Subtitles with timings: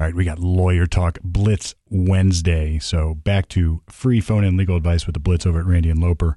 [0.00, 2.78] All right, we got Lawyer Talk Blitz Wednesday.
[2.78, 6.00] So back to free phone and legal advice with the Blitz over at Randy and
[6.00, 6.36] Loper.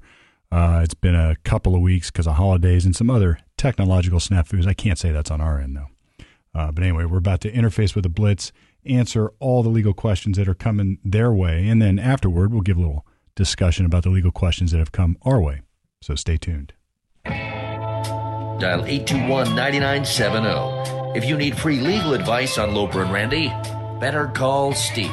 [0.51, 4.65] Uh, it's been a couple of weeks because of holidays and some other technological snafus.
[4.65, 6.25] I can't say that's on our end, though.
[6.55, 8.51] Uh, but anyway, we're about to interface with the Blitz,
[8.83, 12.77] answer all the legal questions that are coming their way, and then afterward, we'll give
[12.77, 13.05] a little
[13.35, 15.61] discussion about the legal questions that have come our way.
[16.01, 16.73] So stay tuned.
[17.25, 21.00] Dial 821 9970.
[21.13, 23.49] If you need free legal advice on Loper and Randy,
[23.99, 25.11] better call Steve.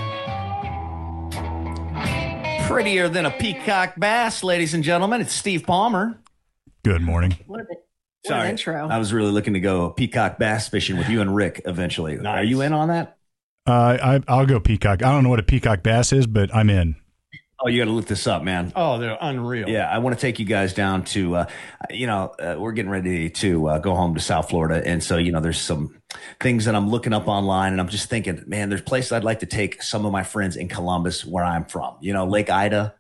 [2.69, 5.21] Prettier than a peacock bass, ladies and gentlemen.
[5.21, 6.21] It's Steve Palmer.
[6.85, 7.37] Good morning.
[7.49, 7.79] What, a, what
[8.25, 8.89] Sorry, an intro.
[8.89, 12.17] I was really looking to go peacock bass fishing with you and Rick eventually.
[12.25, 13.19] Are you in on that?
[13.67, 15.03] Uh, I, I'll go peacock.
[15.03, 16.95] I don't know what a peacock bass is, but I'm in.
[17.61, 18.73] Oh, you got to look this up, man.
[18.77, 19.69] Oh, they're unreal.
[19.69, 21.47] Yeah, I want to take you guys down to, uh,
[21.91, 24.81] you know, uh, we're getting ready to uh, go home to South Florida.
[24.87, 26.01] And so, you know, there's some
[26.41, 29.41] things that I'm looking up online and I'm just thinking, man, there's places I'd like
[29.41, 31.97] to take some of my friends in Columbus where I'm from.
[32.01, 32.95] You know, Lake Ida,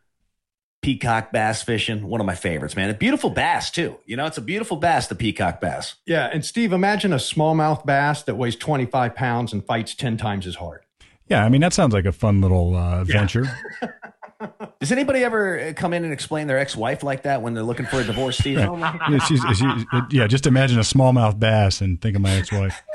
[0.83, 2.91] peacock bass fishing, one of my favorites, man.
[2.91, 3.97] A beautiful bass, too.
[4.07, 5.95] You know, it's a beautiful bass, the peacock bass.
[6.05, 6.27] Yeah.
[6.33, 10.57] And Steve, imagine a smallmouth bass that weighs 25 pounds and fights 10 times as
[10.57, 10.83] hard.
[11.29, 13.45] Yeah, I mean, that sounds like a fun little uh, venture.
[14.81, 17.87] Does anybody ever uh, come in and explain their ex-wife like that when they're looking
[17.87, 18.59] for a divorce, Steve?
[18.59, 22.81] Yeah, she's, she's, yeah, just imagine a smallmouth bass and think of my ex-wife.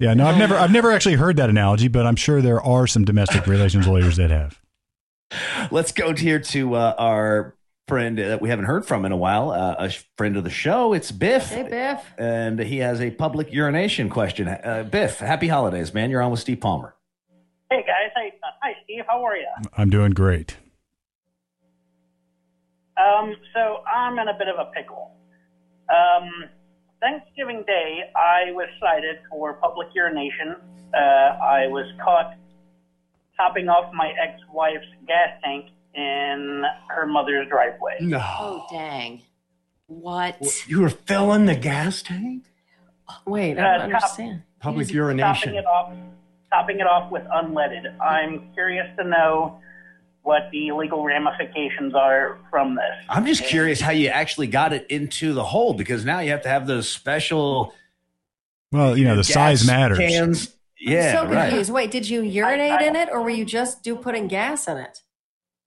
[0.00, 2.86] Yeah, no, I've never, I've never actually heard that analogy, but I'm sure there are
[2.86, 4.60] some domestic relations lawyers that have.
[5.72, 7.56] Let's go here to uh, our
[7.88, 10.92] friend that we haven't heard from in a while, uh, a friend of the show.
[10.92, 11.48] It's Biff.
[11.48, 12.00] hey, Biff.
[12.16, 14.46] And he has a public urination question.
[14.46, 16.10] Uh, Biff, happy holidays, man.
[16.10, 16.94] You're on with Steve Palmer.
[17.68, 18.32] Hey guys, hey,
[18.62, 19.48] hi Steve, how are you?
[19.76, 20.56] I'm doing great.
[22.98, 25.12] Um, so I'm in a bit of a pickle.
[25.88, 26.30] Um,
[27.00, 30.56] Thanksgiving Day, I was cited for public urination.
[30.94, 32.34] Uh, I was caught
[33.36, 37.96] topping off my ex-wife's gas tank in her mother's driveway.
[38.00, 38.18] No.
[38.20, 39.22] Oh, dang.
[39.86, 40.36] What?
[40.66, 42.44] You were filling the gas tank?
[43.26, 44.42] Wait, I Uh, don't top- understand.
[44.60, 45.52] Public urination.
[45.52, 45.92] Topping it off,
[46.52, 47.98] topping it off with unleaded.
[48.00, 49.60] I'm curious to know
[50.28, 52.84] what the legal ramifications are from this.
[53.08, 56.42] I'm just curious how you actually got it into the hole because now you have
[56.42, 57.72] to have those special
[58.70, 59.96] Well, you know, the gas size matters.
[59.98, 60.54] Cans.
[60.78, 61.48] Yeah, I'm so right.
[61.48, 61.72] confused.
[61.72, 65.00] Wait, did you urinate in it or were you just do putting gas in it?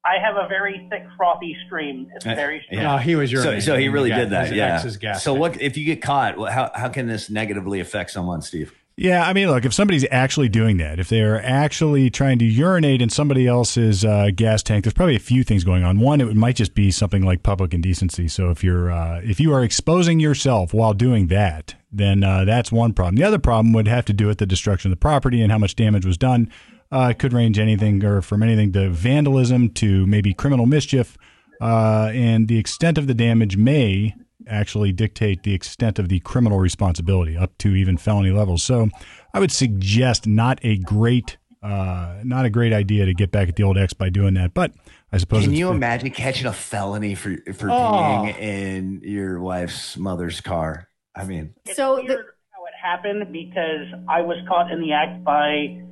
[0.06, 2.08] I have a very thick, frothy stream.
[2.16, 2.84] It's Uh, very strong.
[2.84, 3.62] No, he was So, urinating.
[3.64, 4.54] so he really Gas- did that.
[4.54, 4.84] Yeah.
[5.00, 5.42] gas So tank.
[5.42, 6.36] what if you get caught?
[6.52, 8.76] How how can this negatively affect someone, Steve?
[8.98, 13.02] Yeah, I mean, look, if somebody's actually doing that, if they're actually trying to urinate
[13.02, 16.00] in somebody else's uh, gas tank, there's probably a few things going on.
[16.00, 18.28] One, it might just be something like public indecency.
[18.28, 22.72] So if you're uh, if you are exposing yourself while doing that, then uh, that's
[22.72, 23.16] one problem.
[23.16, 25.58] The other problem would have to do with the destruction of the property and how
[25.58, 26.52] much damage was done.
[26.92, 31.18] Uh, it could range anything or from anything to vandalism to maybe criminal mischief,
[31.62, 34.14] uh, and the extent of the damage may
[34.48, 38.64] actually dictate the extent of the criminal responsibility up to even felony levels.
[38.64, 38.90] So
[39.34, 43.56] I would suggest not a great uh, not a great idea to get back at
[43.56, 44.52] the old ex by doing that.
[44.52, 44.74] But
[45.14, 48.24] I suppose Can it's, you imagine catching a felony for for Oh.
[48.24, 50.88] being in your wife's mother's car?
[51.16, 54.94] I mean, It's So weird the- how it happened because I was caught in the
[54.94, 55.84] act by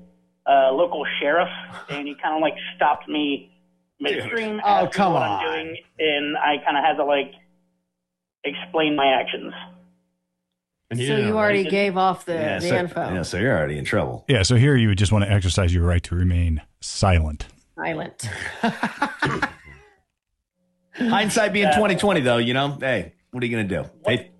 [0.47, 1.49] a local sheriff,
[1.89, 3.51] and he kind of like stopped me
[3.99, 4.59] midstream.
[4.63, 5.39] Oh, come what on.
[5.45, 7.31] I'm doing, and I kind of had to like
[8.43, 9.53] explain my actions.
[10.91, 11.71] And So didn't you know, already right?
[11.71, 13.13] gave off the, yeah, the so, info.
[13.13, 14.25] yeah, so you're already in trouble.
[14.27, 14.41] yeah.
[14.43, 17.45] So here you would just want to exercise your right to remain silent.
[17.75, 18.27] Silent.
[20.95, 22.77] Hindsight being twenty twenty, though, you know.
[22.79, 23.89] Hey, what are you gonna do?
[24.05, 24.31] Hey,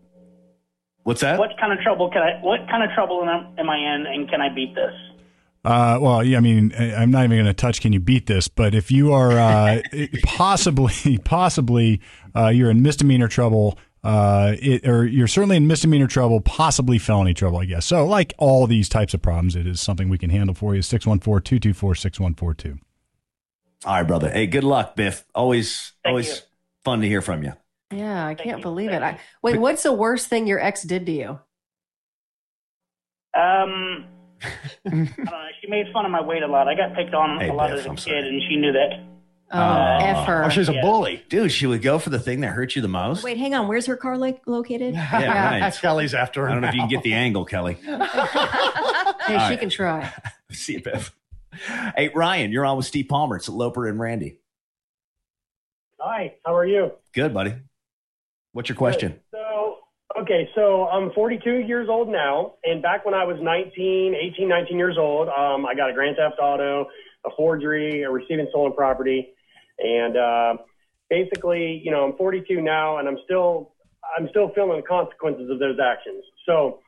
[1.03, 1.39] what's that?
[1.39, 2.39] What kind of trouble can I?
[2.41, 4.93] What kind of trouble am I, am I in, and can I beat this?
[5.63, 7.81] Uh, well, yeah, I mean, I- I'm not even going to touch.
[7.81, 8.47] Can you beat this?
[8.47, 9.81] But if you are uh,
[10.23, 11.99] possibly, possibly,
[12.33, 17.33] uh, you're in misdemeanor trouble, uh, it, or you're certainly in misdemeanor trouble, possibly felony
[17.33, 17.85] trouble, I guess.
[17.85, 20.81] So, like all these types of problems, it is something we can handle for you.
[20.81, 22.79] 614 224 6142.
[23.85, 24.29] All right, brother.
[24.29, 25.25] Hey, good luck, Biff.
[25.33, 26.35] Always, Thank always you.
[26.83, 27.53] fun to hear from you.
[27.91, 28.63] Yeah, I can't you.
[28.63, 29.01] believe it.
[29.01, 31.29] I, wait, what's the worst thing your ex did to you?
[33.33, 34.05] Um,
[34.85, 35.45] I don't know.
[35.61, 36.67] She made fun of my weight a lot.
[36.67, 38.27] I got picked on Hey, a lot Biff, as a I'm kid, sorry.
[38.29, 39.03] and she knew that.
[39.51, 40.45] Oh, F her.
[40.45, 40.81] Oh, she's a Yeah.
[40.81, 41.23] bully.
[41.29, 43.23] Dude, she would go for the thing that hurt you the most.
[43.23, 43.67] Wait, hang on.
[43.67, 44.93] Where's her car lo- located?
[45.13, 45.73] Yeah, right.
[45.81, 46.49] Kelly's after her.
[46.49, 47.77] I don't know if you can get the angle, Kelly.
[49.29, 49.59] Hey, All she right.
[49.59, 50.11] can try.
[50.51, 51.11] See you, Biff.
[51.95, 53.35] Hey, Ryan, you're on with Steve Palmer.
[53.35, 54.39] It's Loper and Randy.
[55.99, 56.93] Hi, how are you?
[57.13, 57.53] Good, buddy.
[58.53, 59.19] What's your question?
[59.31, 59.75] So,
[60.19, 64.77] Okay, so I'm 42 years old now, and back when I was 19, 18, 19
[64.77, 66.87] years old, um, I got a grand theft auto,
[67.25, 69.29] a forgery, a receiving stolen property,
[69.79, 70.53] and uh,
[71.09, 73.71] basically, you know, I'm 42 now, and I'm still,
[74.17, 76.23] I'm still feeling the consequences of those actions.
[76.45, 76.79] So,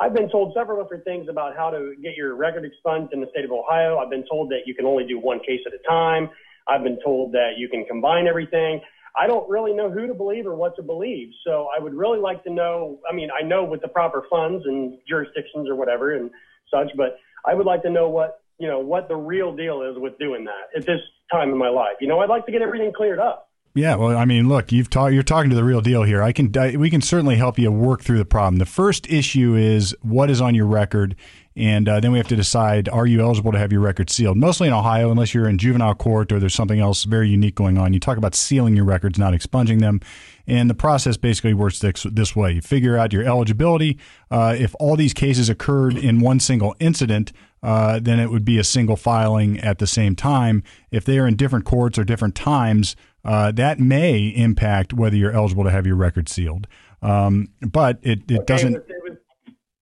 [0.00, 3.26] I've been told several different things about how to get your record expunged in the
[3.32, 3.98] state of Ohio.
[3.98, 6.30] I've been told that you can only do one case at a time.
[6.66, 8.80] I've been told that you can combine everything.
[9.18, 11.28] I don't really know who to believe or what to believe.
[11.44, 12.98] So I would really like to know.
[13.10, 16.30] I mean, I know with the proper funds and jurisdictions or whatever and
[16.72, 19.98] such, but I would like to know what you know what the real deal is
[19.98, 21.00] with doing that at this
[21.32, 21.96] time in my life.
[22.00, 23.50] You know, I'd like to get everything cleared up.
[23.72, 25.14] Yeah, well, I mean, look, you've talked.
[25.14, 26.24] You're talking to the real deal here.
[26.24, 28.58] I can, I, we can certainly help you work through the problem.
[28.58, 31.14] The first issue is what is on your record,
[31.54, 34.36] and uh, then we have to decide: are you eligible to have your record sealed?
[34.36, 37.78] Mostly in Ohio, unless you're in juvenile court or there's something else very unique going
[37.78, 37.92] on.
[37.92, 40.00] You talk about sealing your records, not expunging them,
[40.48, 43.98] and the process basically works this, this way: you figure out your eligibility.
[44.32, 48.58] Uh, if all these cases occurred in one single incident, uh, then it would be
[48.58, 50.62] a single filing at the same time.
[50.90, 55.32] If they are in different courts or different times, uh, that may impact whether you're
[55.32, 56.66] eligible to have your record sealed.
[57.02, 58.74] Um, but it, it Okay, doesn't.
[58.74, 59.18] It was, it was,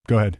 [0.07, 0.39] Go ahead.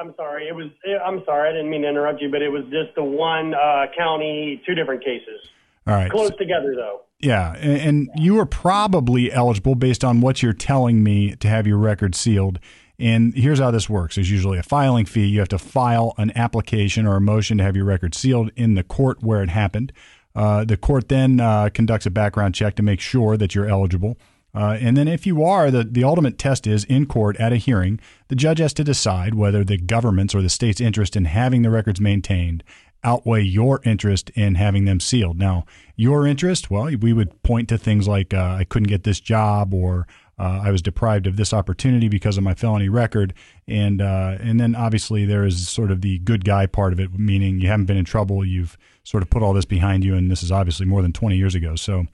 [0.00, 0.48] I'm sorry.
[0.48, 0.70] It was.
[1.04, 1.50] I'm sorry.
[1.50, 4.74] I didn't mean to interrupt you, but it was just the one uh, county, two
[4.74, 5.40] different cases,
[5.86, 6.10] All right.
[6.10, 7.02] close together though.
[7.20, 11.66] Yeah, and, and you are probably eligible based on what you're telling me to have
[11.66, 12.58] your record sealed.
[12.98, 15.26] And here's how this works: there's usually a filing fee.
[15.26, 18.74] You have to file an application or a motion to have your record sealed in
[18.74, 19.92] the court where it happened.
[20.34, 24.18] Uh, the court then uh, conducts a background check to make sure that you're eligible.
[24.54, 27.56] Uh, and then, if you are, the, the ultimate test is in court at a
[27.56, 27.98] hearing,
[28.28, 31.70] the judge has to decide whether the government's or the state's interest in having the
[31.70, 32.62] records maintained
[33.04, 35.38] outweigh your interest in having them sealed.
[35.38, 35.64] Now,
[35.94, 39.74] your interest, well, we would point to things like uh, I couldn't get this job
[39.74, 40.06] or
[40.38, 43.34] uh, I was deprived of this opportunity because of my felony record,
[43.68, 47.18] and uh, and then obviously there is sort of the good guy part of it,
[47.18, 50.30] meaning you haven't been in trouble, you've sort of put all this behind you, and
[50.30, 51.76] this is obviously more than 20 years ago.
[51.76, 52.06] So,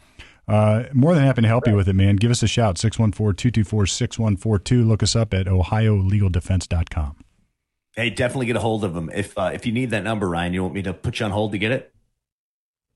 [0.49, 2.17] uh, more than happy to help you with it, man.
[2.17, 4.87] Give us a shout, 614-224-6142.
[4.87, 7.25] Look us up at ohiolegaldefense.com.
[7.97, 9.11] Hey, definitely get a hold of them.
[9.15, 11.33] If uh, if you need that number, Ryan, you want me to put you on
[11.33, 11.93] hold to get it?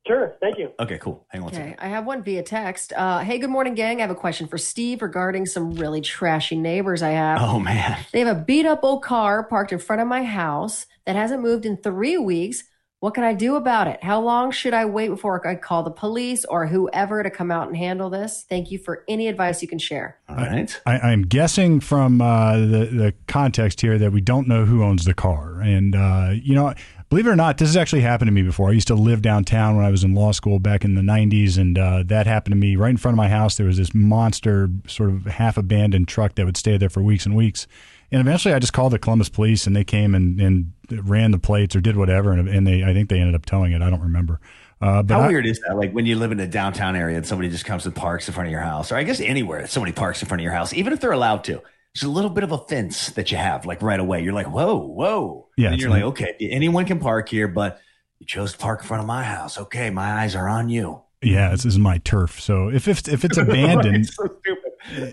[0.06, 0.36] Sure.
[0.40, 0.70] Thank you.
[0.78, 1.26] Okay, cool.
[1.28, 1.48] Hang on.
[1.48, 1.74] Okay.
[1.78, 2.92] I have one via text.
[2.94, 3.98] Uh, hey, good morning, gang.
[3.98, 7.40] I have a question for Steve regarding some really trashy neighbors I have.
[7.40, 7.98] Oh man.
[8.12, 11.42] They have a beat up old car parked in front of my house that hasn't
[11.42, 12.64] moved in three weeks.
[13.00, 14.02] What can I do about it?
[14.02, 17.66] How long should I wait before I call the police or whoever to come out
[17.66, 18.46] and handle this?
[18.48, 20.18] Thank you for any advice you can share.
[20.26, 20.80] All right.
[20.86, 25.04] I, I'm guessing from uh, the the context here that we don't know who owns
[25.04, 26.72] the car, and uh, you know,
[27.14, 28.70] believe it or not, this has actually happened to me before.
[28.70, 31.56] I used to live downtown when I was in law school back in the '90s,
[31.56, 33.56] and uh, that happened to me right in front of my house.
[33.56, 37.25] There was this monster, sort of half abandoned truck that would stay there for weeks
[37.25, 37.69] and weeks.
[38.11, 41.38] And eventually, I just called the Columbus police, and they came and, and ran the
[41.38, 43.81] plates or did whatever, and, and they I think they ended up towing it.
[43.81, 44.40] I don't remember.
[44.81, 45.76] Uh, but How I- weird is that?
[45.76, 48.34] Like when you live in a downtown area and somebody just comes and parks in
[48.34, 50.75] front of your house, or I guess anywhere somebody parks in front of your house,
[50.75, 51.62] even if they're allowed to.
[51.94, 54.23] There's a little bit of a fence that you have, like right away.
[54.23, 55.49] You're like, whoa, whoa.
[55.56, 57.81] Yeah, And you're like, okay, anyone can park here, but
[58.19, 59.58] you chose to park in front of my house.
[59.58, 61.02] Okay, my eyes are on you.
[61.23, 62.41] Yeah, this is my turf.
[62.41, 64.29] So if if, if it's abandoned, so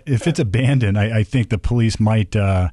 [0.06, 2.70] if it's abandoned, I, I think the police might uh,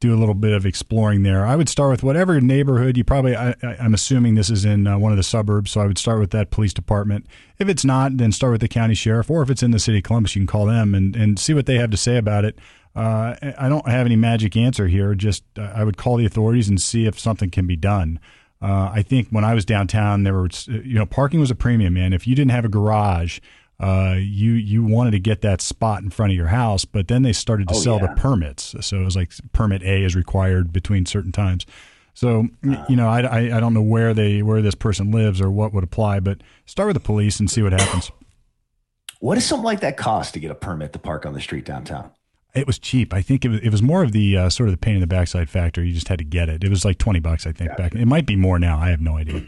[0.00, 1.46] do a little bit of exploring there.
[1.46, 3.34] I would start with whatever neighborhood you probably.
[3.34, 5.98] I, I, I'm assuming this is in uh, one of the suburbs, so I would
[5.98, 7.26] start with that police department.
[7.58, 9.98] If it's not, then start with the county sheriff, or if it's in the city
[9.98, 12.44] of Columbus, you can call them and and see what they have to say about
[12.44, 12.58] it.
[12.96, 15.14] Uh, I don't have any magic answer here.
[15.14, 18.18] Just uh, I would call the authorities and see if something can be done.
[18.62, 21.92] Uh, I think when I was downtown, there were you know parking was a premium,
[21.94, 22.12] man.
[22.14, 23.38] If you didn't have a garage,
[23.78, 27.20] uh, you you wanted to get that spot in front of your house, but then
[27.22, 28.06] they started to Oh, sell yeah.
[28.14, 28.74] the permits.
[28.80, 31.66] So it was like permit A is required between certain times.
[32.14, 32.86] So Ah.
[32.88, 35.74] you know, I, I, I don't know where they where this person lives or what
[35.74, 38.10] would apply, but start with the police and see what happens.
[39.20, 41.66] What does something like that cost to get a permit to park on the street
[41.66, 42.10] downtown?
[42.56, 43.12] It was cheap.
[43.12, 45.00] I think it was, it was more of the uh, sort of the pain in
[45.00, 45.84] the backside factor.
[45.84, 46.64] You just had to get it.
[46.64, 47.76] It was like twenty bucks, I think.
[47.76, 48.78] Back it might be more now.
[48.78, 49.42] I have no idea.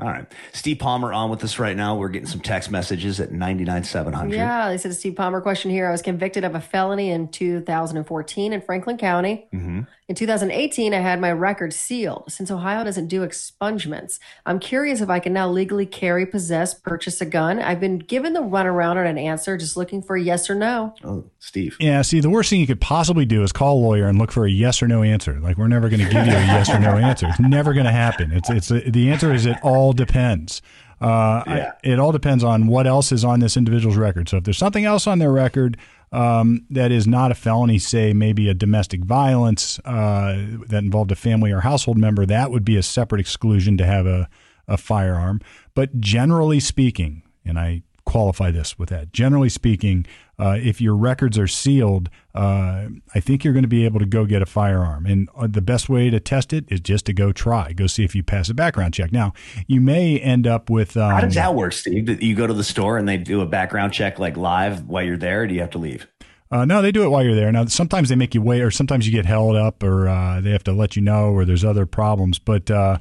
[0.00, 0.26] All right.
[0.52, 1.96] Steve Palmer on with us right now.
[1.96, 4.34] We're getting some text messages at 99700.
[4.36, 5.86] Yeah, they said a Steve Palmer question here.
[5.86, 9.46] I was convicted of a felony in 2014 in Franklin County.
[9.52, 12.24] hmm In 2018, I had my record sealed.
[12.30, 17.22] Since Ohio doesn't do expungements, I'm curious if I can now legally carry, possess, purchase
[17.22, 17.58] a gun.
[17.58, 20.94] I've been given the runaround on an answer, just looking for a yes or no.
[21.02, 21.78] Oh, Steve.
[21.80, 22.02] Yeah.
[22.02, 24.44] See, the worst thing you could possibly do is call a lawyer and look for
[24.44, 25.40] a yes or no answer.
[25.40, 27.26] Like we're never going to give you a yes or no answer.
[27.28, 28.30] It's never going to happen.
[28.30, 30.60] It's it's the answer is it all depends.
[31.00, 31.06] Uh,
[31.46, 34.28] I- it all depends on what else is on this individual's record.
[34.28, 35.78] So if there's something else on their record,
[36.14, 40.36] um, that is not a felony, say maybe a domestic violence uh,
[40.68, 44.06] that involved a family or household member, that would be a separate exclusion to have
[44.06, 44.28] a,
[44.68, 45.40] a firearm.
[45.74, 49.12] But generally speaking, and I qualify this with that.
[49.12, 50.06] Generally speaking,
[50.38, 54.06] uh, if your records are sealed, uh, I think you're going to be able to
[54.06, 55.06] go get a firearm.
[55.06, 58.04] And uh, the best way to test it is just to go try, go see
[58.04, 59.12] if you pass a background check.
[59.12, 59.32] Now,
[59.66, 60.96] you may end up with.
[60.96, 62.22] Um, How does that work, Steve?
[62.22, 65.16] You go to the store and they do a background check like live while you're
[65.16, 66.06] there, or do you have to leave?
[66.50, 67.50] Uh, no, they do it while you're there.
[67.50, 70.50] Now, sometimes they make you wait, or sometimes you get held up, or uh, they
[70.50, 72.38] have to let you know, or there's other problems.
[72.38, 72.98] But uh,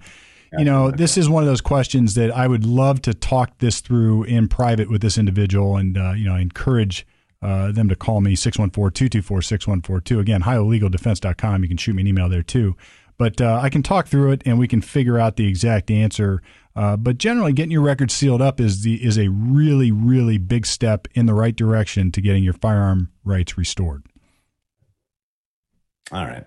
[0.58, 3.82] you know, this is one of those questions that I would love to talk this
[3.82, 7.06] through in private with this individual, and uh, you know, encourage
[7.42, 10.20] uh, them to call me 614-224-6142.
[10.20, 11.64] Again, OhioLegalDefense.com.
[11.64, 12.76] You can shoot me an email there too.
[13.18, 16.42] But uh, I can talk through it, and we can figure out the exact answer.
[16.76, 20.66] Uh, but generally, getting your record sealed up is the is a really really big
[20.66, 24.04] step in the right direction to getting your firearm rights restored.
[26.12, 26.46] All right.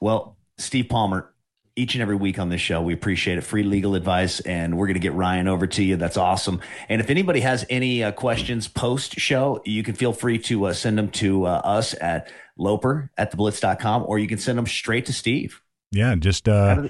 [0.00, 1.34] Well, Steve Palmer,
[1.76, 2.80] each and every week on this show.
[2.80, 3.42] We appreciate it.
[3.42, 5.96] Free legal advice, and we're going to get Ryan over to you.
[5.96, 6.60] That's awesome.
[6.88, 10.72] And if anybody has any uh, questions post show, you can feel free to uh,
[10.72, 15.04] send them to uh, us at loper at theblitz.com, or you can send them straight
[15.06, 15.60] to Steve.
[15.92, 16.88] Yeah, just uh,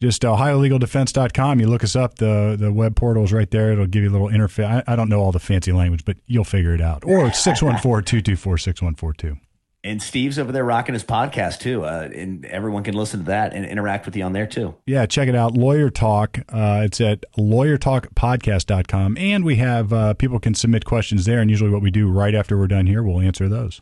[0.00, 1.60] just ohiolegaldefense.com.
[1.60, 2.16] You look us up.
[2.16, 3.72] The the web portal is right there.
[3.72, 4.64] It'll give you a little interface.
[4.64, 7.04] I, I don't know all the fancy language, but you'll figure it out.
[7.04, 9.38] Or 614-224-6142.
[9.84, 13.52] And Steve's over there rocking his podcast too, uh, and everyone can listen to that
[13.52, 14.76] and interact with you on there too.
[14.86, 15.54] Yeah, check it out.
[15.54, 16.38] Lawyer Talk.
[16.48, 19.16] Uh, it's at lawyertalkpodcast.com.
[19.18, 21.40] And we have uh, people can submit questions there.
[21.40, 23.80] And usually, what we do right after we're done here, we'll answer those.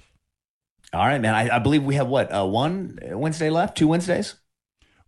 [0.93, 1.35] All right, man.
[1.35, 4.35] I, I believe we have what uh, one Wednesday left, two Wednesdays.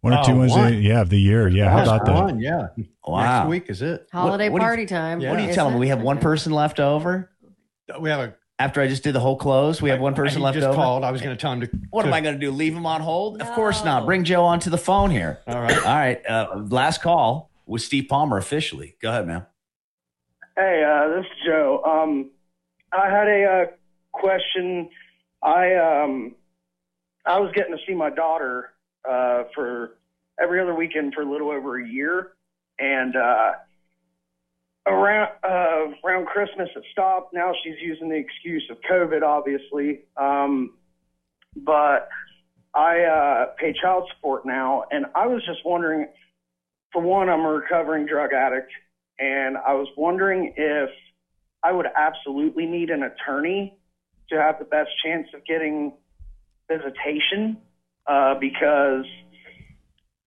[0.01, 0.83] One or Oh, two Wednesdays, one.
[0.83, 1.49] yeah, of the year.
[1.49, 2.15] Yeah, how about that?
[2.15, 2.69] One, yeah.
[3.07, 3.39] Wow.
[3.45, 4.09] Next week is it?
[4.13, 5.21] Holiday what do you- party time.
[5.21, 5.31] Yeah.
[5.31, 5.81] What are you Is telling me?
[5.81, 7.31] We have one person left over
[8.01, 8.35] We have a.
[8.59, 9.83] after I just did the whole close.
[9.83, 10.77] We have one person he left just over.
[10.77, 11.05] called.
[11.05, 11.71] I was going to tell him to.
[11.91, 12.51] What to, am I going to do?
[12.51, 13.41] Leave him on hold?
[13.41, 14.07] Of course not.
[14.07, 15.41] Bring Joe onto the phone here.
[15.47, 15.77] All right.
[15.77, 16.27] All right.
[16.27, 18.97] Uh, last call with Steve Palmer officially.
[19.01, 19.47] Go ahead, man.
[20.57, 21.83] Hey, uh, this is Joe.
[21.85, 22.31] Um,
[22.93, 23.67] I had a uh,
[24.13, 24.91] question.
[25.43, 26.35] I um,
[27.25, 28.71] I was getting to see my daughter
[29.09, 29.97] uh, for
[30.41, 32.33] every other weekend for a little over a year,
[32.79, 33.53] and uh,
[34.87, 37.33] around uh, around Christmas it stopped.
[37.33, 40.01] Now she's using the excuse of COVID, obviously.
[40.17, 40.71] Um,
[41.57, 42.07] but
[42.75, 46.07] I uh, pay child support now, and I was just wondering.
[46.93, 48.69] For one, I'm a recovering drug addict
[49.19, 50.91] and I was wondering if
[51.63, 53.73] I would absolutely need an attorney
[54.31, 55.93] to have the best chance of getting
[56.69, 57.57] visitation
[58.07, 59.05] uh, because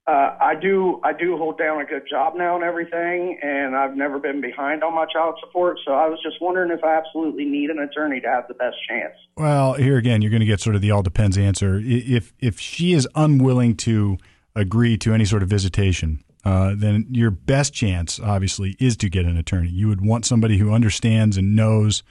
[0.07, 3.95] uh, I do I do hold down a good job now and everything, and I've
[3.95, 5.79] never been behind on my child support.
[5.83, 8.77] So I was just wondering if I absolutely need an attorney to have the best
[8.87, 9.15] chance.
[9.35, 11.81] Well, here again, you're going to get sort of the all depends answer.
[11.83, 14.17] If if she is unwilling to
[14.55, 19.25] agree to any sort of visitation, uh, then your best chance, obviously, is to get
[19.25, 19.69] an attorney.
[19.69, 22.03] You would want somebody who understands and knows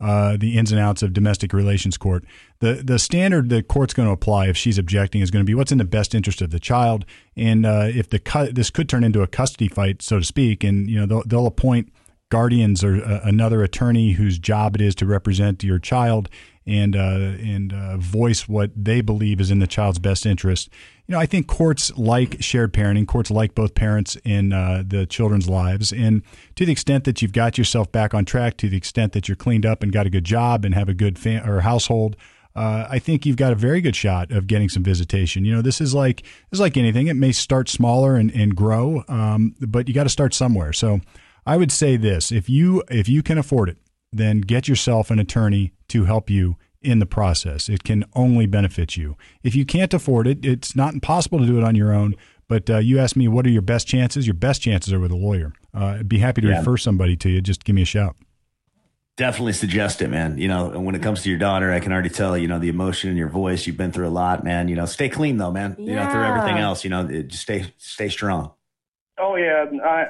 [0.00, 2.24] uh, the ins and outs of domestic relations court.
[2.60, 5.54] The the standard the court's going to apply if she's objecting is going to be
[5.54, 7.04] what's in the best interest of the child,
[7.36, 10.64] and uh, if the cu- this could turn into a custody fight, so to speak,
[10.64, 11.92] and you know they'll, they'll appoint
[12.30, 16.30] guardians or uh, another attorney whose job it is to represent your child
[16.66, 20.68] and uh, and uh, voice what they believe is in the child's best interest.
[21.06, 23.06] You know, I think courts like shared parenting.
[23.06, 26.22] Courts like both parents in uh, the children's lives, and
[26.54, 29.36] to the extent that you've got yourself back on track, to the extent that you're
[29.36, 32.16] cleaned up and got a good job and have a good fam- or household.
[32.54, 35.44] Uh, I think you've got a very good shot of getting some visitation.
[35.44, 37.06] You know, this is like this is like anything.
[37.06, 40.72] It may start smaller and, and grow, um, but you got to start somewhere.
[40.72, 41.00] So
[41.46, 43.78] I would say this: if you if you can afford it,
[44.12, 47.68] then get yourself an attorney to help you in the process.
[47.68, 49.16] It can only benefit you.
[49.42, 52.14] If you can't afford it, it's not impossible to do it on your own.
[52.48, 54.26] But uh, you asked me, what are your best chances?
[54.26, 55.52] Your best chances are with a lawyer.
[55.72, 56.58] Uh, I'd be happy to Yeah.
[56.58, 57.40] refer somebody to you.
[57.40, 58.16] Just give me a shout.
[59.16, 60.38] Definitely suggest it, man.
[60.38, 62.70] You know, when it comes to your daughter, I can already tell, you know, the
[62.70, 63.66] emotion in your voice.
[63.66, 64.66] You've been through a lot, man.
[64.68, 65.76] You know, stay clean though, man.
[65.78, 68.52] You know, through everything else, you know, it- just stay, stay strong.
[69.20, 70.06] Oh yeah, I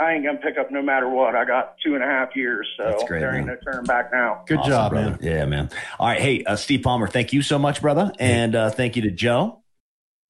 [0.00, 1.34] I ain't gonna pick up no matter what.
[1.34, 3.56] I got two and a half years, so That's great, there ain't man.
[3.64, 4.44] no turning back now.
[4.46, 5.10] Good Awesome, job, brother.
[5.10, 5.18] man.
[5.20, 5.70] Yeah, man.
[5.98, 6.20] All right.
[6.20, 8.12] Hey, uh, Steve Palmer, thank you so much, brother.
[8.18, 9.62] And uh, thank you to Joe.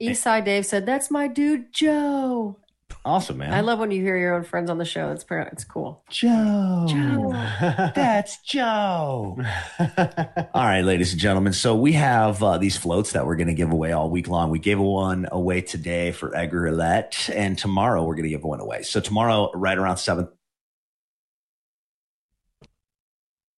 [0.03, 2.59] Eastside Dave said, "That's my dude, Joe."
[3.07, 3.55] Awesome, man.
[3.55, 5.11] I love when you hear your own friends on the show.
[5.13, 6.03] It's it's cool.
[6.11, 6.87] Joe.
[6.89, 7.31] Joe.
[7.95, 9.39] That's Joe.
[9.79, 11.53] All right, ladies and gentlemen.
[11.53, 14.51] So we have uh, these floats that we're going to give away all week long.
[14.51, 18.59] We gave one away today for Edgar Roulette, and tomorrow we're going to give one
[18.59, 18.83] away.
[18.83, 20.27] So tomorrow, right around seven.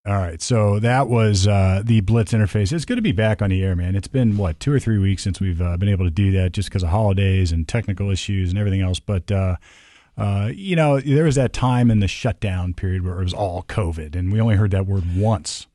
[0.08, 2.72] All right, so that was uh, the Blitz interface.
[2.72, 3.94] It's good to be back on the air, man.
[3.94, 6.52] It's been what two or three weeks since we've uh, been able to do that,
[6.52, 9.00] just because of holidays and technical issues and everything else.
[9.00, 9.56] But uh,
[10.16, 13.64] uh, you know, there was that time in the shutdown period where it was all
[13.64, 15.66] COVID, and we only heard that word once.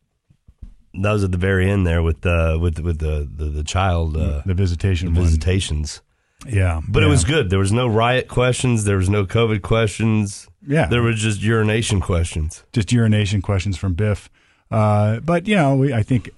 [0.96, 4.18] That was at the very end there with the with with the the, the child
[4.18, 6.02] uh, the visitation the visitations.
[6.48, 7.52] Yeah, But it was good.
[7.52, 8.84] There was no riot questions.
[8.84, 10.50] There was no COVID questions.
[10.68, 10.88] Yeah.
[10.88, 12.64] There was just urination questions.
[12.74, 14.30] just urination questions from Biff.
[14.72, 16.30] Uh, but you know, we, I think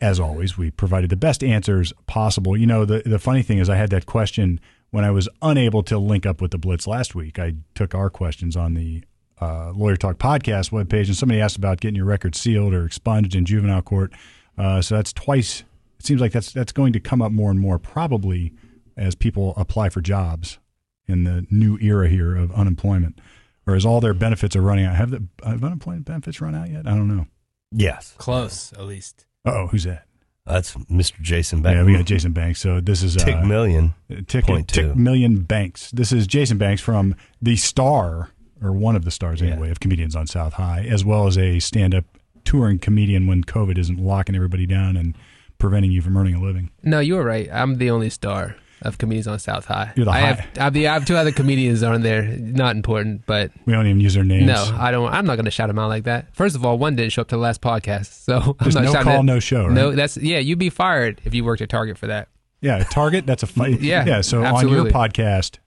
[0.00, 2.56] as always we provided the best answers possible.
[2.56, 5.82] You know, the the funny thing is, I had that question when I was unable
[5.84, 7.38] to link up with the Blitz last week.
[7.38, 9.04] I took our questions on the
[9.40, 13.34] uh, Lawyer Talk podcast webpage, and somebody asked about getting your record sealed or expunged
[13.34, 14.12] in juvenile court.
[14.56, 15.62] Uh, so that's twice.
[15.98, 18.52] It seems like that's that's going to come up more and more, probably
[18.96, 20.58] as people apply for jobs
[21.06, 23.20] in the new era here of unemployment,
[23.66, 24.96] or is all their benefits are running out.
[24.96, 26.86] Have the have unemployment benefits run out yet?
[26.86, 27.26] I don't know.
[27.72, 28.14] Yes.
[28.18, 29.26] Close, at least.
[29.44, 30.04] Oh, who's that?
[30.46, 31.20] That's Mr.
[31.20, 31.74] Jason Beck.
[31.74, 32.60] Yeah, we got Jason Banks.
[32.60, 33.94] So this is Tick uh, Million.
[34.28, 34.94] Tick, Point Tick two.
[34.94, 35.90] Million Banks.
[35.90, 38.30] This is Jason Banks from the star,
[38.62, 39.50] or one of the stars Yeah.
[39.50, 42.04] anyway, of Comedians on South High, as well as a stand up
[42.44, 45.16] touring comedian when COVID isn't locking everybody down and
[45.58, 46.70] preventing you from earning a living.
[46.84, 47.48] No, you were right.
[47.52, 49.92] I'm the only star of comedians on South High.
[49.96, 52.22] You're the I high- have I have, the, I have two other comedians on there.
[52.22, 54.46] Not important, but We don't even use their names.
[54.46, 55.10] no, I don't.
[55.12, 56.34] I'm not going to shout them out like that.
[56.34, 58.84] First of all, one didn't show up to the last podcast, so I'm There's not
[58.84, 59.72] no call, it- no show, right?
[59.72, 60.38] No, that's yeah.
[60.38, 62.28] You'd be fired if you worked at Target for that.
[62.60, 63.80] Yeah, Target, that's a fight.
[63.80, 65.58] Yeah, Yeah, so on your podcast,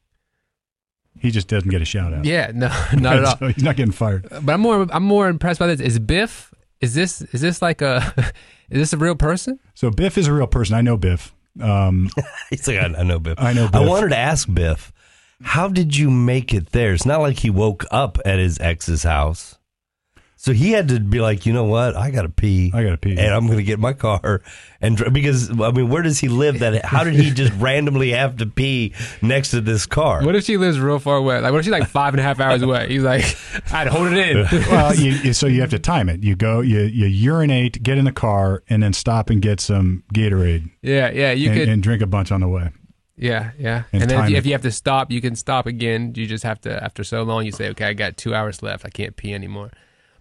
[1.20, 2.26] he just doesn't get a shout out.
[2.26, 3.38] Yeah, no, not at all.
[3.38, 4.28] So he's not getting fired.
[4.42, 5.80] But I'm more I'm more impressed by this.
[5.80, 6.54] Is Biff?
[6.82, 8.14] Is this is this like a
[8.70, 9.60] is this a real person?
[9.74, 10.76] So Biff is a real person.
[10.76, 11.34] I know Biff.
[11.62, 12.10] Um,
[12.50, 13.40] He's like, I, I know Biff.
[13.40, 14.92] I know I wanted to ask Biff,
[15.42, 16.94] how did you make it there?
[16.94, 19.59] It's not like he woke up at his ex's house.
[20.42, 21.98] So he had to be like, you know what?
[21.98, 22.72] I got to pee.
[22.74, 23.12] I gotta pee.
[23.12, 24.42] And I'm going to get my car.
[24.80, 26.60] And dr- because, I mean, where does he live?
[26.60, 30.24] That How did he just randomly have to pee next to this car?
[30.24, 31.42] What if she lives real far away?
[31.42, 32.88] Like what if she's like five and a half hours away?
[32.88, 33.26] He's like,
[33.74, 34.44] I'd hold it in.
[34.72, 36.24] well, you, you, so you have to time it.
[36.24, 40.06] You go, you, you urinate, get in the car, and then stop and get some
[40.14, 41.34] Gatorade yeah, yeah.
[41.34, 41.68] You and, could.
[41.68, 42.70] and drink a bunch on the way.
[43.18, 43.84] Yeah, yeah.
[43.92, 46.14] And And, then if you, if you have to stop, you can stop again.
[46.16, 48.86] You just have to, after so long, you say, okay, I got two hours left.
[48.86, 49.72] I can't pee anymore.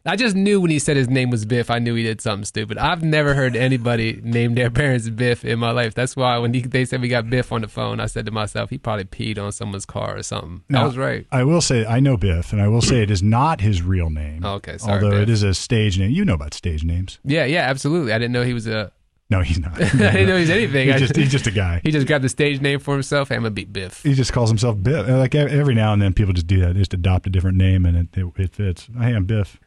[0.07, 2.45] I just knew when he said his name was Biff, I knew he did something
[2.45, 2.79] stupid.
[2.79, 5.95] I've never heard anybody name their parents Biff in my life.
[5.95, 8.33] That's why when he, they said we got Biff on the phone, I said to
[8.33, 10.63] myself, he probably peed on someone's car or something.
[10.75, 11.27] I was right.
[11.31, 14.11] I will say I know Biff, and I will say it is not his real
[14.11, 14.45] name.
[14.45, 15.23] Oh, okay, sorry, although Biff.
[15.23, 16.11] it is a stage name.
[16.11, 17.19] You know about stage names.
[17.25, 18.13] Yeah, yeah, absolutely.
[18.13, 18.93] I didn't know he was a.
[19.31, 19.75] No, he's not.
[19.83, 20.89] I didn't know he's anything.
[20.89, 21.83] He's just, he's just a guy.
[21.85, 23.29] He just grabbed the stage name for himself.
[23.29, 24.03] Hey, I'm gonna beat Biff.
[24.03, 25.07] He just calls himself Biff.
[25.07, 26.75] Like every now and then, people just do that.
[26.75, 28.89] They just adopt a different name, and it, it, it fits.
[28.99, 29.59] Hey, I'm Biff.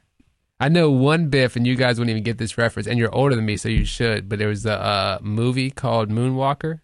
[0.61, 3.35] I know one Biff, and you guys wouldn't even get this reference, and you're older
[3.35, 4.29] than me, so you should.
[4.29, 6.79] But there was a uh, movie called Moonwalker.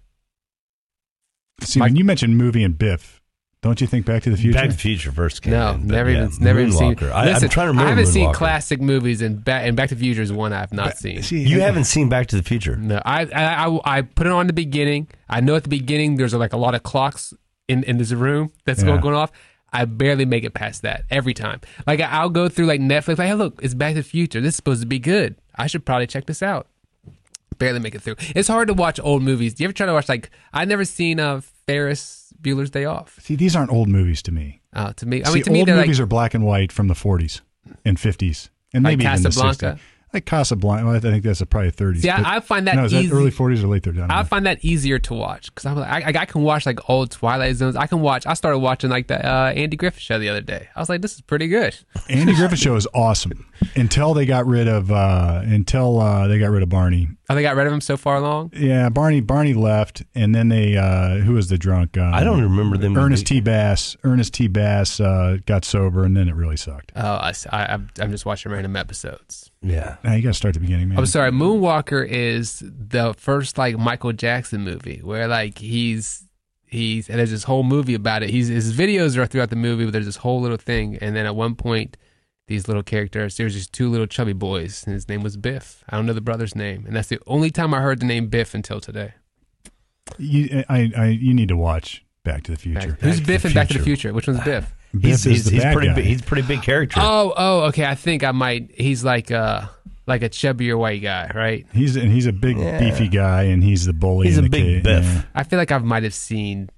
[1.62, 3.22] See, Mike- when you mentioned movie and Biff,
[3.62, 4.54] don't you think Back to the Future?
[4.60, 6.96] Back to the Future first came No, in, never yeah, even, never even seen.
[7.12, 9.90] I, Listen, I'm trying to remember I haven't seen classic movies, and Back and Back
[9.90, 11.24] to the Future is one I have not seen.
[11.24, 12.76] See, You haven't seen Back to the Future.
[12.76, 15.08] No, I, I I I put it on the beginning.
[15.28, 17.34] I know at the beginning there's like a lot of clocks
[17.68, 18.86] in in this room that's Yeah.
[18.88, 19.32] going going off.
[19.74, 21.62] I barely make it past that every time.
[21.86, 23.18] Like I'll go through like Netflix.
[23.18, 24.42] Like, hey, look, it's Back to the Future.
[24.42, 25.36] This is supposed to be good.
[25.56, 26.68] I should probably check this out.
[27.58, 28.16] Barely make it through.
[28.36, 29.56] It's hard to watch old movies.
[29.56, 33.20] Do you ever try to watch like I've never seen uh, Ferris Bueller's Day Off.
[33.22, 34.62] See, these aren't old movies to me.
[34.74, 36.72] Uh, to me, I See, mean, to me old movies like are black and white
[36.72, 37.42] from the 40s
[37.84, 39.80] and 50s, and Like maybe even the 60s.
[40.18, 42.04] Like Casablanca, I think that's a probably 30s.
[42.04, 44.10] Yeah, I- find that no, is easy- that early 40s or late 30s?
[44.10, 46.90] I I find that easier to watch because I'm like, I, I can watch like
[46.90, 47.76] old Twilight Zones.
[47.76, 48.26] I can watch.
[48.26, 50.70] I started watching like the uh, Andy Griffith show the other day.
[50.76, 51.76] I was like, this is pretty good.
[52.10, 56.50] Andy Griffith show is awesome until they got rid of uh, until uh, they got
[56.50, 57.10] rid of Barney.
[57.30, 58.52] Oh, they got rid of him so far along.
[58.56, 61.98] Yeah, Barney Barney left, and then they uh, who was the drunk?
[61.98, 62.98] Um, I don't remember them.
[62.98, 63.42] Ernest T.
[63.42, 63.98] Bass.
[64.04, 64.48] Ernest T.
[64.48, 66.92] Bass uh, got sober, and then it really sucked.
[66.96, 69.52] Oh, I, s- I, am I'm just watching random episodes.
[69.62, 69.98] Yeah.
[70.04, 71.00] Now you got to start the beginning, man.
[71.00, 71.32] I'm sorry.
[71.32, 76.24] Moonwalker is the first like Michael Jackson movie where like he's
[76.66, 78.30] he's and there's this whole movie about it.
[78.30, 81.26] He's his videos are throughout the movie, but there's this whole little thing, and then
[81.26, 81.98] at one point.
[82.48, 85.84] These little characters, there's just two little chubby boys, and his name was Biff.
[85.90, 88.28] I don't know the brother's name, and that's the only time I heard the name
[88.28, 89.14] Biff until today.
[90.18, 92.92] You, I, I, you need to watch Back to the Future.
[92.92, 94.02] Back- Who's to Biff the in Back to the Future.
[94.02, 94.14] Future?
[94.14, 94.74] Which one's Biff?
[94.94, 95.94] Biff He's, is he's, the he's bad pretty guy.
[95.96, 96.06] big.
[96.06, 97.02] He's a pretty big character.
[97.04, 97.86] Oh, oh, okay.
[97.86, 98.72] I think I might.
[98.74, 99.64] He's like, uh,
[100.08, 101.66] like a chubbier white guy, right?
[101.74, 102.80] He's and he's a big Yeah.
[102.80, 104.28] beefy guy, and he's the bully.
[104.28, 104.84] He's in a the big kid.
[104.84, 105.04] biff.
[105.04, 105.22] Yeah.
[105.36, 106.70] I feel like I might have seen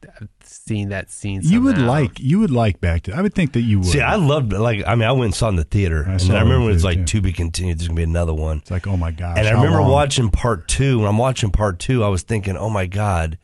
[0.44, 1.42] seen that scene.
[1.44, 3.14] You would like you would like back to.
[3.16, 3.88] I would think that you would.
[3.88, 6.14] See, I loved like I mean I went and saw it in the theater, I
[6.14, 7.20] and I it in remember when it's like too.
[7.20, 7.80] to be continued.
[7.80, 8.58] There's gonna be another one.
[8.58, 9.38] it's like oh my god.
[9.38, 9.92] And I remember long?
[9.92, 11.00] watching part two.
[11.00, 13.38] When I'm watching part two, I was thinking, "Oh my god,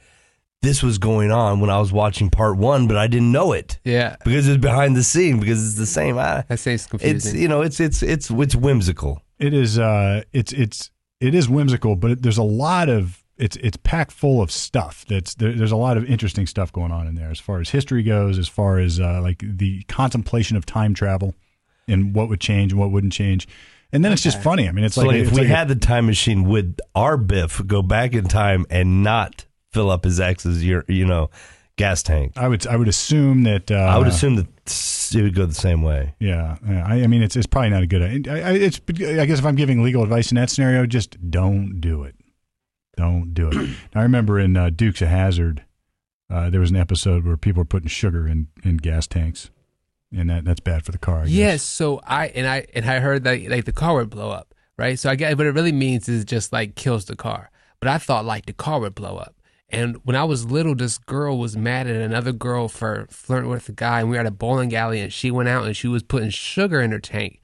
[0.63, 3.79] this was going on when I was watching part one, but I didn't know it
[3.83, 7.39] Yeah, because it's behind the scene because it's the same." I, that seems it's confusing.
[7.39, 9.21] you know, it's it's it's it's whimsical.
[9.39, 9.77] It is.
[9.79, 14.11] Uh, it's it's it is whimsical, but it, there's a lot of it's it's packed
[14.11, 15.05] full of stuff.
[15.07, 17.69] That's there, there's a lot of interesting stuff going on in there as far as
[17.69, 21.35] history goes, as far as uh, like the contemplation of time travel
[21.87, 23.47] and what would change and what wouldn't change.
[23.91, 24.67] And then it's just funny.
[24.67, 26.43] I mean, it's So like, like, if it's we like a- had the time machine,
[26.45, 31.05] would our Biff go back in time and not fill up his ex's you you
[31.05, 31.29] know
[31.77, 32.33] gas tank?
[32.35, 34.47] I would I would assume that uh, I would assume that
[35.13, 36.15] it would go the same way.
[36.19, 36.85] Yeah, yeah.
[36.85, 38.01] I, I mean, it's it's probably not a good.
[38.01, 41.79] I, I, it's I guess if I'm giving legal advice in that scenario, just don't
[41.79, 42.15] do it.
[42.97, 43.75] Don't do it.
[43.95, 45.63] I remember in uh, Dukes of Hazzard,
[46.29, 49.51] uh, there was an episode where people were putting sugar in, in gas tanks,
[50.15, 51.19] and that that's bad for the car.
[51.19, 51.31] I guess.
[51.31, 54.53] Yes, so I and I and I heard that like the car would blow up,
[54.77, 54.97] right?
[54.97, 57.51] So I guess what it really means is just like kills the car.
[57.79, 59.34] But I thought like the car would blow up.
[59.69, 63.67] And when I was little, this girl was mad at another girl for flirting with
[63.67, 65.88] a guy, and we were at a bowling alley, and she went out and she
[65.88, 67.41] was putting sugar in her tank.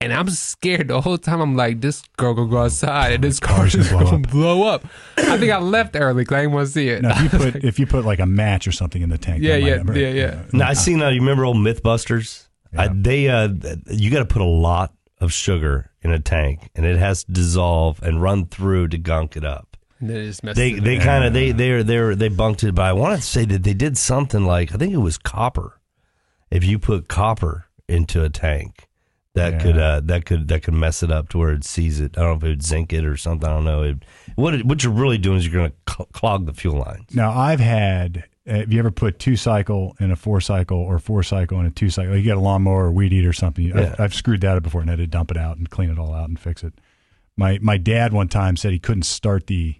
[0.00, 1.40] And I'm scared the whole time.
[1.40, 4.30] I'm like, this girl gonna go outside, and this car car's is gonna blow up.
[4.30, 4.86] blow up.
[5.16, 7.02] I think I left early because I didn't want to see it.
[7.02, 9.42] Now, if you put if you put like a match or something in the tank,
[9.42, 10.42] Yeah, that might yeah, have- yeah, yeah.
[10.52, 11.02] Now I seen.
[11.02, 12.46] Uh, you remember old MythBusters?
[12.76, 13.48] I, they uh,
[13.88, 17.32] you got to put a lot of sugar in a tank, and it has to
[17.32, 19.73] dissolve and run through to gunk it up.
[20.04, 22.74] And then it just messes They they kind of they they they they bunked it,
[22.74, 25.80] but I want to say that they did something like I think it was copper.
[26.50, 28.86] If you put copper into a tank,
[29.34, 29.58] that Yeah.
[29.62, 32.18] could uh, that could that could mess it up to where it sees it.
[32.18, 33.48] I don't know if it would zinc it or something.
[33.48, 33.82] I don't know.
[33.82, 36.78] It, what it, what you're really doing is you're going to cl- clog the fuel
[36.78, 37.14] lines.
[37.14, 38.24] Now I've had.
[38.46, 41.70] Have you ever put two cycle in a four cycle or four cycle in a
[41.70, 42.14] two cycle?
[42.14, 43.64] You got a lawnmower or weed eater or something.
[43.64, 43.92] Yeah.
[43.94, 45.98] I've, I've screwed that up before and had to dump it out and clean it
[45.98, 46.74] all out and fix it.
[47.38, 49.76] My my dad one time said he couldn't start the,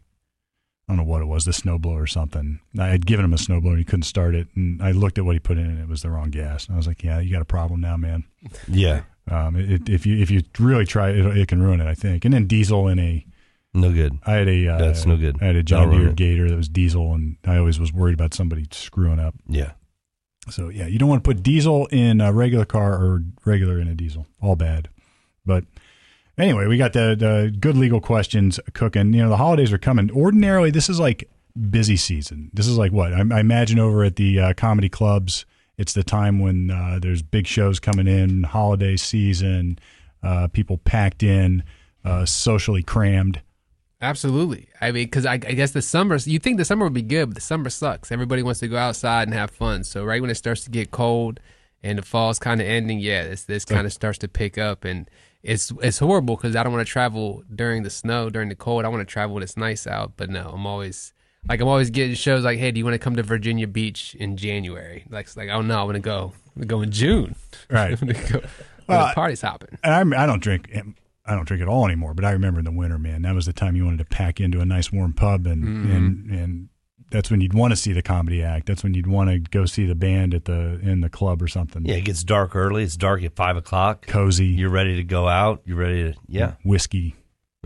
[0.89, 2.61] I don't know what it was, the snowblower or something.
[2.79, 5.25] I had given him a snowblower and he couldn't start it, and I looked at
[5.25, 6.67] what he put in and it was the wrong gas.
[6.67, 8.25] And I was like, yeah, you got a problem now, man.
[8.69, 11.95] Yeah, Um, it, if you if you really try it, it can ruin it, I
[11.95, 12.25] think.
[12.27, 13.25] And then diesel in a
[13.73, 14.19] no good.
[14.27, 15.39] I had a uh, That's no good.
[15.43, 16.13] I had a John Deere.
[16.13, 19.35] Gator that was diesel, and I always was worried about somebody screwing up.
[19.49, 19.73] Yeah.
[20.51, 23.89] So yeah, you don't want to put diesel in a regular car or regular in
[23.89, 24.27] a diesel.
[24.43, 24.91] All bad.
[25.47, 25.65] But
[26.39, 29.13] anyway, we got the, the good legal questions cooking.
[29.13, 30.11] You know, the holidays are coming.
[30.11, 31.29] Ordinarily, this is like
[31.71, 32.51] busy season.
[32.53, 35.47] This is like what I, I imagine over at the uh, comedy clubs.
[35.77, 39.79] It's the time when uh, there's big shows coming in, holiday season,
[40.23, 41.65] uh, people packed in,
[42.05, 43.41] uh, socially crammed.
[44.01, 44.69] Absolutely.
[44.81, 47.31] I mean, because I, I guess the summer, you think the summer would be good,
[47.31, 48.13] but the summer sucks.
[48.13, 49.83] Everybody wants to go outside and have fun.
[49.83, 51.41] So right when it starts to get cold
[51.83, 54.85] and the fall's kind of ending, yeah, this this kind of starts to pick up,
[54.85, 55.09] and
[55.45, 58.85] it's it's horrible because I don't want to travel during the snow, during the cold.
[58.85, 61.13] I want to travel when it's nice out, but no, I'm always
[61.49, 64.15] like I'm always getting shows like, hey, do you want to come to Virginia Beach
[64.19, 65.05] in January?
[65.11, 66.33] Like, it's like oh no, I want to go.
[66.35, 67.37] I want to go in June.
[67.71, 67.93] Right.
[67.93, 68.41] I want to go.
[68.89, 69.79] Well, the party's hopping.
[69.83, 70.71] and I, I don't drink.
[71.27, 72.13] I don't drink at all anymore.
[72.15, 74.41] But I remember in the winter, man, that was the time you wanted to pack
[74.41, 75.91] into a nice warm pub, and Mm-hmm.
[75.93, 76.69] and and
[77.15, 78.67] that's when you'd want to see the comedy act.
[78.67, 81.49] That's when you'd want to go see the band at the in the club or
[81.49, 81.87] something.
[81.87, 82.83] Yeah, it gets dark early.
[82.83, 84.07] It's dark at five o'clock.
[84.07, 85.63] cozy, You're ready to go out.
[85.65, 87.17] You're ready to yeah whiskey,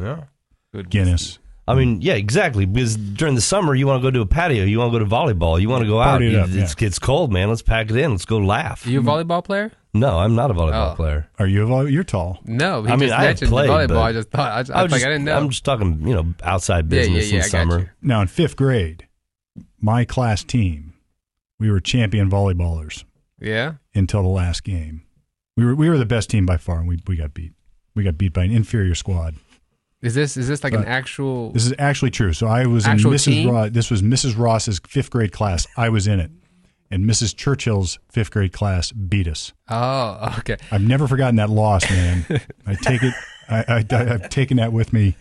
[0.00, 0.24] yeah.
[0.72, 1.38] Good Guinness.
[1.66, 2.64] I mean, yeah, exactly.
[2.64, 5.04] Because during the summer, you want to go to a patio, you want to go
[5.04, 6.22] to volleyball, you want to go out.
[6.22, 7.50] It up, it's, it's cold, man.
[7.50, 8.12] Let's pack it in.
[8.12, 8.86] Let's go laugh.
[8.86, 9.72] Are you a volleyball player?
[9.94, 10.94] no, I'm not a volleyball Oh.
[10.94, 11.28] player.
[11.38, 11.64] Are you?
[11.64, 12.38] a volley- You're tall.
[12.44, 13.88] No, he I mean, just I have mentioned played, the volleyball.
[13.88, 15.36] but I just thought I, just, I, I was was like, just, I didn't know.
[15.36, 17.78] I'm just talking, you know, outside Yeah, yeah, business yeah, in I got summer.
[17.80, 17.88] you.
[18.02, 19.07] Now in fifth grade,
[19.80, 20.94] my class team,
[21.58, 23.04] we were champion volleyballers
[23.40, 23.74] yeah.
[23.94, 25.02] until the last game.
[25.56, 27.52] We were we were the best team by far, and we we got beat.
[27.94, 29.34] We got beat by an inferior squad.
[30.00, 31.50] Is this is this like an actual?
[31.50, 32.32] This is actually true.
[32.32, 33.50] So I was in Mrs.
[33.50, 33.70] Ross.
[33.72, 34.38] This was Mrs.
[34.38, 35.66] Ross's fifth grade class.
[35.76, 36.30] I was in it,
[36.92, 37.34] and Mrs.
[37.34, 39.52] Churchill's fifth grade class beat us.
[39.68, 40.56] oh, okay.
[40.70, 42.24] I've never forgotten that loss, man.
[42.66, 43.14] I take it.
[43.48, 45.16] I, I, I've taken that with me,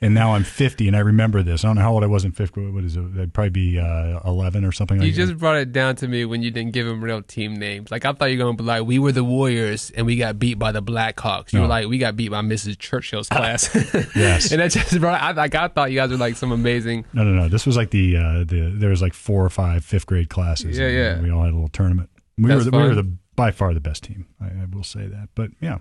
[0.00, 1.64] and now I'm 50, and I remember this.
[1.64, 2.72] I don't know how old I was in fifth grade.
[2.72, 3.02] What is it?
[3.18, 5.38] I'd probably be uh, 11 or something You like just that.
[5.38, 7.90] brought it down to me when you didn't give him real team names.
[7.90, 10.38] Like I thought you were gonna be like, we were the Warriors and we got
[10.38, 11.52] beat by the Blackhawks.
[11.52, 12.78] You were like, we got beat by Mrs.
[12.78, 13.74] Churchill's class.
[14.14, 14.52] Yes.
[14.52, 15.20] and that just brought.
[15.20, 17.04] I, like I thought you guys were like some amazing.
[17.12, 17.48] No, no, no.
[17.48, 20.78] This was like the uh, the there was like four or five fifth grade classes.
[20.78, 21.20] Yeah, yeah.
[21.20, 22.10] We all had a little tournament.
[22.36, 24.26] We That's were the, we were the by far the best team.
[24.40, 25.28] I, I will say that.
[25.34, 25.78] But yeah,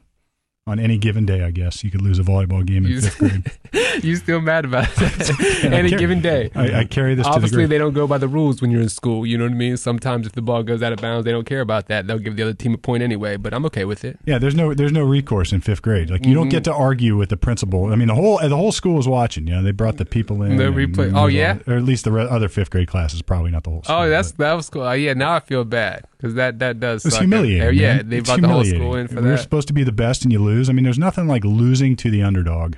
[0.67, 1.41] on any given day.
[1.41, 3.51] I guess you could lose a volleyball game in You- fifth grade.
[4.03, 5.59] you still mad about that?
[5.63, 6.51] Any carry- given day.
[6.55, 8.81] I, I carry this to the Obviously, they don't go by the rules when you're
[8.81, 9.25] in school.
[9.25, 9.77] You know what I mean?
[9.77, 12.05] Sometimes if the ball goes out of bounds, they don't care about that.
[12.07, 13.37] They'll give the other team a point anyway.
[13.37, 14.19] But I'm okay with it.
[14.25, 16.09] Yeah, there's no there's no recourse in fifth grade.
[16.09, 16.51] Like you don't Mhm.
[16.51, 17.91] get to argue with the principal.
[17.91, 19.47] I mean, the whole the whole school was watching.
[19.47, 20.57] You know, they brought the people in.
[20.57, 21.59] The replay- oh, yeah?
[21.67, 23.21] or at least the re- other fifth grade classes.
[23.21, 23.83] Probably not the whole.
[23.83, 24.83] School, Oh, that's that was cool.
[24.83, 27.05] Uh, yeah, now I feel bad because that that does.
[27.05, 27.21] It's suck.
[27.21, 27.67] humiliating.
[27.67, 28.09] Uh, yeah, man.
[28.09, 29.39] they It's brought the whole school in for We're that.
[29.39, 30.69] supposed to be the best, and you lose.
[30.69, 32.75] I mean, there's nothing like losing to the underdog.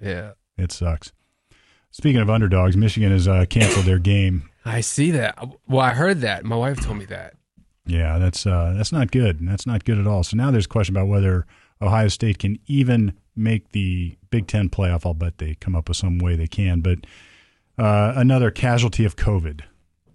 [0.00, 0.32] Yeah.
[0.58, 1.12] It sucks.
[1.90, 4.48] Speaking of underdogs, Michigan has uh, canceled their game.
[4.64, 5.38] I see that.
[5.68, 6.44] Well, I heard that.
[6.44, 7.34] My wife told me that.
[7.86, 9.38] Yeah, that's uh, that's not good.
[9.46, 10.24] That's not good at all.
[10.24, 11.46] So now there's a question about whether
[11.80, 15.06] Ohio State can even make the Big Ten playoff.
[15.06, 16.80] I'll bet they come up with some way they can.
[16.80, 16.98] But
[17.78, 19.60] uh, another casualty of COVID,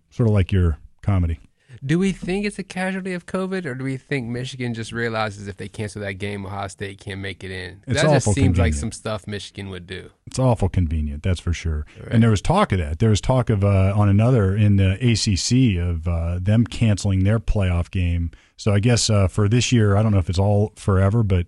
[0.10, 1.39] sort of like your comedy.
[1.84, 5.48] Do we think it's a casualty of COVID, or do we think Michigan just realizes
[5.48, 7.84] if they cancel that game, Ohio State can't make it in?
[7.88, 10.12] It's that just seems like some stuff Michigan would do.
[10.28, 11.88] It's awful convenient, that's for sure.
[12.10, 13.00] And there was talk of that.
[13.00, 17.39] There was talk of uh, on another in the ACC of uh, them canceling their
[17.39, 18.30] playoff game.
[18.58, 21.48] So I guess uh, for this year, I don't know if it's all forever, but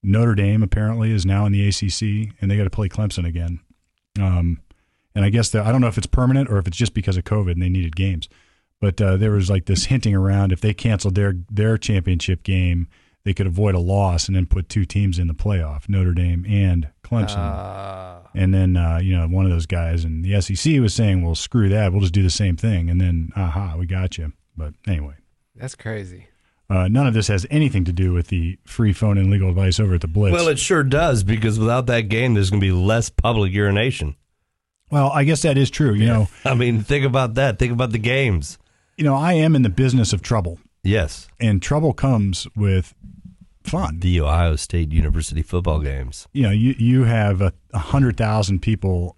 [0.00, 3.58] Notre Dame apparently is now in the ACC, and they got to play Clemson again.
[4.20, 4.60] Um,
[5.16, 7.24] and I guess I don't know if it's permanent or if it's just because of
[7.24, 8.28] COVID and they needed games.
[8.80, 12.88] But uh, there was like this hinting around if they canceled their their championship game,
[13.24, 16.44] they could avoid a loss and then put two teams in the playoff, Notre Dame
[16.48, 17.38] and Clemson.
[17.38, 21.24] Uh, And then, uh, you know, one of those guys in the SEC was saying,
[21.24, 21.90] well, screw that.
[21.90, 22.90] We'll just do the same thing.
[22.90, 24.32] And then, aha, we got you.
[24.56, 25.14] But anyway,
[25.54, 26.28] that's crazy.
[26.68, 29.80] uh, none of this has anything to do with the free phone and legal advice
[29.80, 30.34] over at the Blitz.
[30.34, 34.16] Well, it sure does because without that game, there's going to be less public urination.
[34.90, 35.94] Well, I guess that is true.
[35.94, 37.58] You know, I mean, think about that.
[37.58, 38.58] Think about the games.
[38.96, 42.94] You know, I am in the business of trouble, Yes, and trouble comes with
[43.64, 44.00] fun.
[44.00, 46.28] the Ohio State University football games.
[46.32, 49.16] You know, you you have a, a hundred thousand people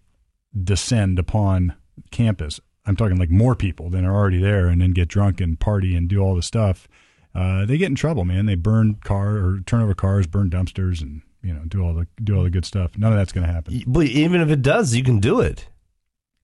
[0.65, 1.75] descend upon
[2.11, 2.61] campus.
[2.87, 5.95] I'm talking like more people than are already there, and then get drunk and party
[5.95, 6.89] and do all the stuff.
[7.35, 8.47] Uh, they get in trouble, man.
[8.47, 12.07] They burn car or turn over cars, burn dumpsters, and you know do all the
[12.25, 12.97] do all the good stuff.
[12.97, 13.83] None of that's going to happen.
[13.87, 15.69] But even if it does, you can do it.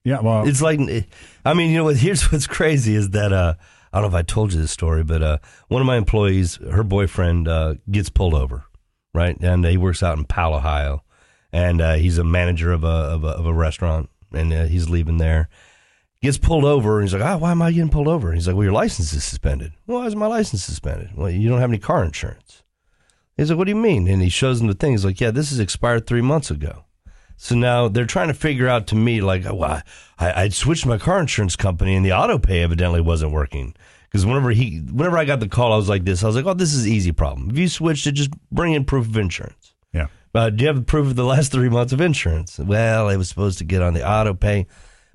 [0.05, 0.79] Yeah, well, It's like,
[1.47, 1.97] I mean, you know what?
[2.07, 3.55] Here's what's crazy is that uh,
[3.93, 5.39] I don't know if I told you this story, but uh,
[5.69, 8.65] one of my employees, her boyfriend, uh, gets pulled over,
[9.15, 9.37] right?
[9.41, 11.03] And he works out in Powell, Ohio,
[11.53, 14.91] and uh, he's a manager of a of a, of a restaurant, and uh, he's
[14.91, 15.49] leaving there.
[16.21, 18.47] Gets pulled over, and he's like, "Ah, why am I getting pulled over?" And he's
[18.47, 21.11] like, "Well, your license is suspended." Well, why is my license suspended?
[21.15, 22.63] Well, you don't have any car insurance.
[23.37, 24.93] He's like, "What do you mean?" And he shows him the thing.
[24.93, 26.85] He's like, "Yeah, this is expired three months ago."
[27.37, 29.83] So now they're trying to figure out to me, like, well,
[30.19, 33.75] I, I'd switched my car insurance company and the auto pay evidently wasn't working.
[34.05, 36.23] Because whenever he, whenever I got the call, I was like this.
[36.23, 37.51] I was like, oh, this is easy problem.
[37.51, 39.75] If you switched it, just bring in proof of insurance.
[39.93, 40.07] yeah.
[40.35, 42.59] Uh, do you have proof of the last three months of insurance?
[42.59, 44.67] Well, it was supposed to get on the auto pay.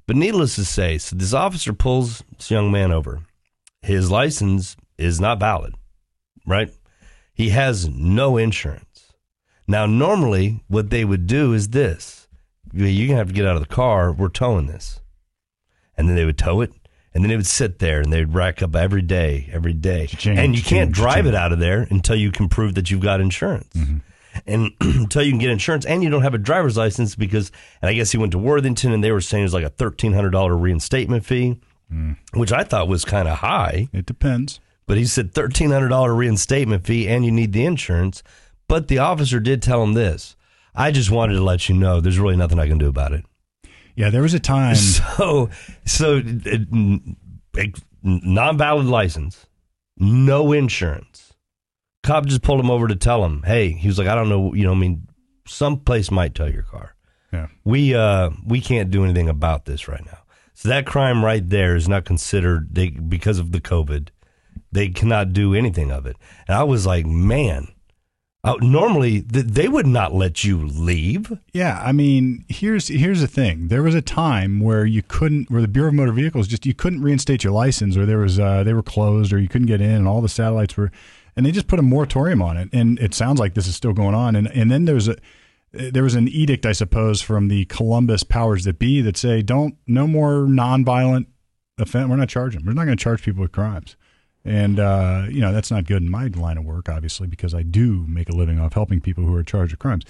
[0.05, 3.21] But needless to say, so this officer pulls this young man over.
[3.82, 5.75] His license is not valid,
[6.45, 6.69] right?
[7.34, 8.84] He has no insurance.
[9.69, 12.27] Now, normally, what they would do is this
[12.73, 14.12] you're going to have to get out of the car.
[14.12, 14.99] We're towing this.
[15.95, 16.73] And then they would tow it.
[17.13, 20.08] And then it would sit there and they'd rack up every day, every day.
[20.25, 23.21] And you can't drive it out of there until you can prove that you've got
[23.21, 23.71] insurance.
[23.75, 23.97] Mm-hmm.
[24.47, 27.51] And until you can get insurance and you don't have a driver's license because,
[27.82, 29.69] and I guess he went to Worthington and they were saying it was like a
[29.69, 31.60] $1,300 reinstatement fee,
[31.93, 32.17] mm.
[32.34, 33.88] which I thought was kind of high.
[33.93, 34.60] It depends.
[34.88, 38.23] But he said $1,300 reinstatement fee and you need the insurance.
[38.69, 40.38] But the officer did tell him this
[40.73, 43.25] I just wanted to let you know there's really nothing I can do about it.
[43.95, 44.75] Yeah, there was a time.
[45.17, 45.49] So,
[45.86, 46.21] so
[48.01, 49.47] non valid license,
[49.97, 51.34] no insurance.
[52.03, 54.53] Cop just pulled him over to tell him, hey, he was like, I don't know,
[54.53, 55.08] you know, I mean,
[55.45, 56.95] some place might tow your car.
[57.34, 57.47] Yeah.
[57.65, 60.19] We uh we can't do anything about this right now.
[60.53, 64.10] So that crime right there is not considered they because of the COVID.
[64.71, 66.15] They cannot do anything of it.
[66.47, 67.67] And I was like, man,
[68.43, 71.38] uh, normally th- they would not let you leave.
[71.52, 73.67] Yeah, I mean, here's here's the thing.
[73.67, 76.73] There was a time where you couldn't, where the Bureau of Motor Vehicles just you
[76.73, 79.82] couldn't reinstate your license, or there was uh, they were closed, or you couldn't get
[79.82, 80.89] in, and all the satellites were,
[81.36, 82.69] and they just put a moratorium on it.
[82.71, 84.38] And it sounds like this is still going on.
[84.38, 85.17] And and then there's a
[85.71, 89.75] there was an edict, I suppose, from the Columbus powers that be that say don't
[89.86, 91.28] no more nonviolent
[91.78, 92.10] offense.
[92.10, 92.65] We're not charging.
[92.65, 93.97] We're not going to charge people with crimes.
[94.45, 97.62] And uh, you know that's not good in my line of work, obviously, because I
[97.62, 100.04] do make a living off helping people who are charged with crimes.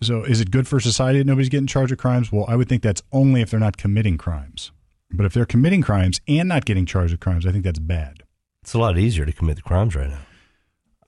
[0.00, 2.30] So is it good for society that nobody's getting charged with crimes?
[2.30, 4.70] Well, I would think that's only if they're not committing crimes.
[5.10, 8.22] But if they're committing crimes and not getting charged with crimes, I think that's bad.
[8.62, 10.18] It's a lot easier to commit the crimes right now.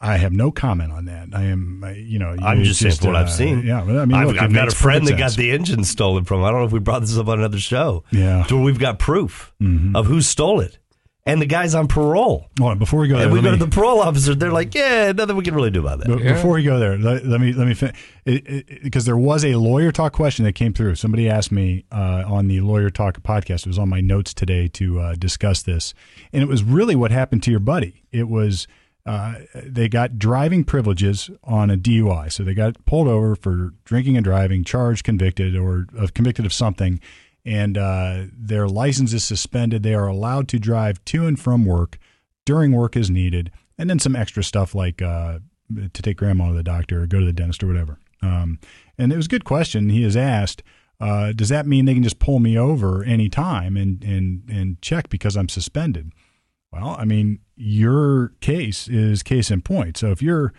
[0.00, 1.28] I have no comment on that.
[1.34, 3.64] I am, you know, I'm it's just saying what uh, I've seen.
[3.66, 6.42] Yeah, I mean, I've, look, I've got a friend that got the engine stolen from.
[6.42, 8.02] I don't know if we brought this up on another show.
[8.10, 8.44] Yeah.
[8.48, 9.94] where we've got proof Mhm.
[9.94, 10.78] of who stole it,
[11.26, 12.48] and the guy's on parole.
[12.58, 14.34] Hold before we go there, And we go me- to the parole officer.
[14.34, 16.96] They're like, "Yeah, nothing we can really do about that." But Before we go there,
[16.96, 17.92] let, let me let me fin-
[18.24, 20.94] it, it, because there was a lawyer talk question that came through.
[20.94, 23.60] Somebody asked me uh, on the lawyer talk podcast.
[23.60, 25.94] It was on my notes today to uh, discuss this,
[26.32, 28.02] and it was really what happened to your buddy.
[28.10, 28.66] It was
[29.06, 34.16] uh, they got driving privileges on a DUI, so they got pulled over for drinking
[34.16, 37.00] and driving, charged, convicted, or of convicted of something,
[37.44, 39.82] and uh, their license is suspended.
[39.82, 41.98] They are allowed to drive to and from work
[42.44, 45.38] during work as needed, and then some extra stuff like uh,
[45.92, 47.98] to take grandma to the doctor or go to the dentist or whatever.
[48.22, 48.58] Um,
[48.98, 49.88] and it was a good question.
[49.88, 50.62] He has asked,
[51.00, 55.08] uh, does that mean they can just pull me over anytime and, and, and check
[55.08, 56.12] because I'm suspended?
[56.72, 59.96] Well, I mean, your case is case in point.
[59.96, 60.52] So if you're,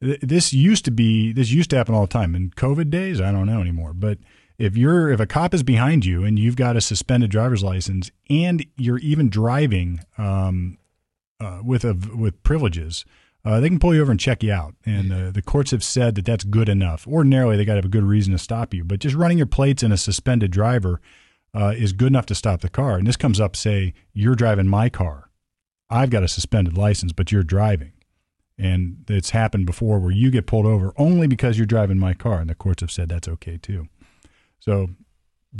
[0.00, 3.20] th- this used to be, this used to happen all the time in COVID days.
[3.20, 4.18] I don't know anymore, but
[4.58, 8.10] if you're, if a cop is behind you and you've got a suspended driver's license
[8.28, 10.78] and you're even driving, um,
[11.40, 13.04] uh, with a, with privileges,
[13.44, 14.74] uh, they can pull you over and check you out.
[14.84, 17.06] And uh, the courts have said that that's good enough.
[17.06, 19.46] Ordinarily, they got to have a good reason to stop you, but just running your
[19.46, 21.00] plates in a suspended driver
[21.54, 22.98] uh, is good enough to stop the car.
[22.98, 25.30] And this comes up, say you're driving my car,
[25.88, 27.92] I've got a suspended license, but you're driving.
[28.58, 32.40] And it's happened before where you get pulled over only because you're driving my car,
[32.40, 33.88] and the courts have said that's okay too.
[34.58, 34.88] So,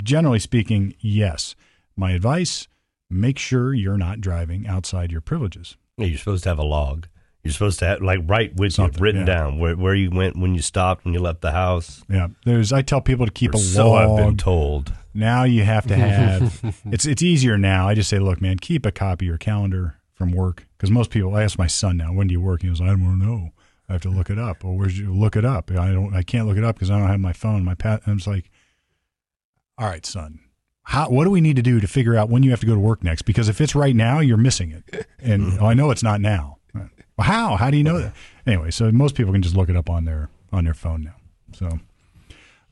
[0.03, 1.55] generally speaking, yes.
[1.95, 2.67] My advice
[3.09, 5.77] make sure you're not driving outside your privileges.
[5.97, 7.07] Yeah, You're supposed to have a log.
[7.43, 9.37] You're supposed to have like write with you, written yeah.
[9.37, 12.03] down where where you went when you stopped when you left the house.
[12.09, 12.73] Yeah, there's.
[12.73, 14.19] I tell people to keep Or a so log.
[14.19, 14.93] I've been told.
[15.13, 16.75] Now you have to have.
[16.85, 17.87] it's it's easier now.
[17.87, 21.11] I just say, look, man, keep a copy of your calendar from work because most
[21.11, 21.33] people.
[21.33, 22.61] I ask my son now, when do you work?
[22.61, 23.51] He goes, I don't know.
[23.87, 24.63] I have to look it up.
[24.63, 25.71] Well, where's you look it up?
[25.71, 26.13] I don't.
[26.13, 27.63] I can't look it up because I don't have my phone.
[27.63, 28.01] My pat.
[28.05, 28.51] I'm just like,
[29.79, 30.39] all right, son.
[30.83, 32.73] How, what do we need to do to figure out when you have to go
[32.73, 33.21] to work next?
[33.23, 36.57] Because if it's right now, you're missing it, and oh, I know it's not now.
[36.73, 37.57] Well, how?
[37.57, 38.13] How do you know that?
[38.47, 41.15] Anyway, so most people can just look it up on their on their phone now.
[41.53, 41.79] So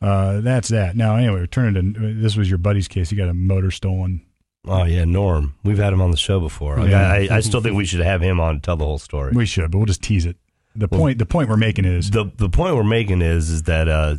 [0.02, 0.96] uh, that's that.
[0.96, 3.10] Now, anyway, returning to this was your buddy's case.
[3.10, 4.22] He got a motor stolen.
[4.66, 5.56] Oh yeah, Norm.
[5.64, 6.80] We've had him on the show before.
[6.88, 7.12] Yeah.
[7.12, 9.32] I, I still think we should have him on to tell the whole story.
[9.34, 10.38] We should, but we'll just tease it.
[10.76, 13.64] The Well, point the point we're making is the the point we're making is is
[13.64, 14.16] that uh,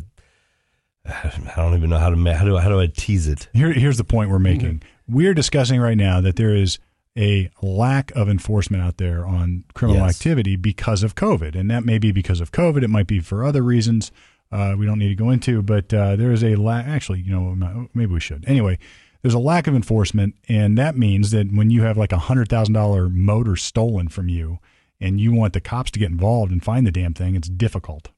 [1.23, 3.47] I don't even know how to how do how do I tease it.
[3.53, 4.81] here, here's the point we're making.
[5.07, 6.77] We're discussing right now that there is
[7.17, 10.15] a lack of enforcement out there on criminal Yes.
[10.15, 12.83] activity because of COVID, and that may be because of COVID.
[12.83, 14.11] It might be for other reasons.
[14.51, 16.85] Uh, we don't need to go into, but uh, there is a lack.
[16.87, 18.45] Actually, you know, maybe we should.
[18.47, 18.77] Anyway,
[19.21, 22.47] there's a lack of enforcement, and that means that when you have like a hundred
[22.49, 24.59] thousand dollar motor stolen from you,
[25.01, 28.09] and you want the cops to get involved and find the damn thing, it's difficult.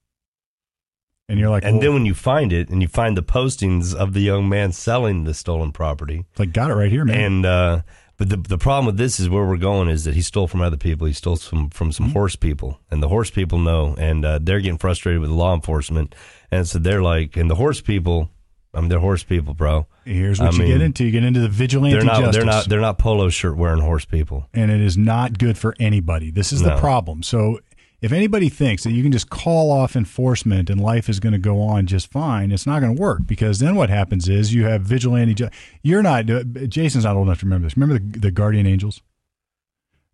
[1.31, 3.95] And you're like, and well, then when you find it and you find the postings
[3.95, 7.17] of the young man selling the stolen property, it's like, got it right here, man.
[7.17, 7.81] And uh,
[8.17, 10.61] but the the problem with this is where we're going is that he stole from
[10.61, 11.07] other people.
[11.07, 12.13] He stole some from some Mm-hmm.
[12.13, 16.13] horse people, and the horse people know, and uh, they're getting frustrated with law enforcement,
[16.51, 18.29] and so they're like, and the horse people,
[18.73, 19.87] I mean, they're horse people, bro.
[20.05, 21.05] Here's what I you mean, get into.
[21.05, 22.17] You get into the vigilante They're not.
[22.19, 22.35] justice.
[22.35, 22.69] They're not.
[22.69, 24.47] They're not polo shirt wearing horse people.
[24.53, 26.29] and it is not good for anybody.
[26.31, 27.23] This is the problem.
[27.23, 27.59] So
[28.01, 31.39] if anybody thinks that you can just call off enforcement and life is going to
[31.39, 34.65] go on just fine, it's not going to work because then what happens is you
[34.65, 35.33] have vigilante.
[35.35, 35.49] Ju-
[35.83, 36.29] You're not.
[36.29, 37.77] uh, Jason's not old enough to remember this.
[37.77, 39.01] Remember the, the Guardian Angels?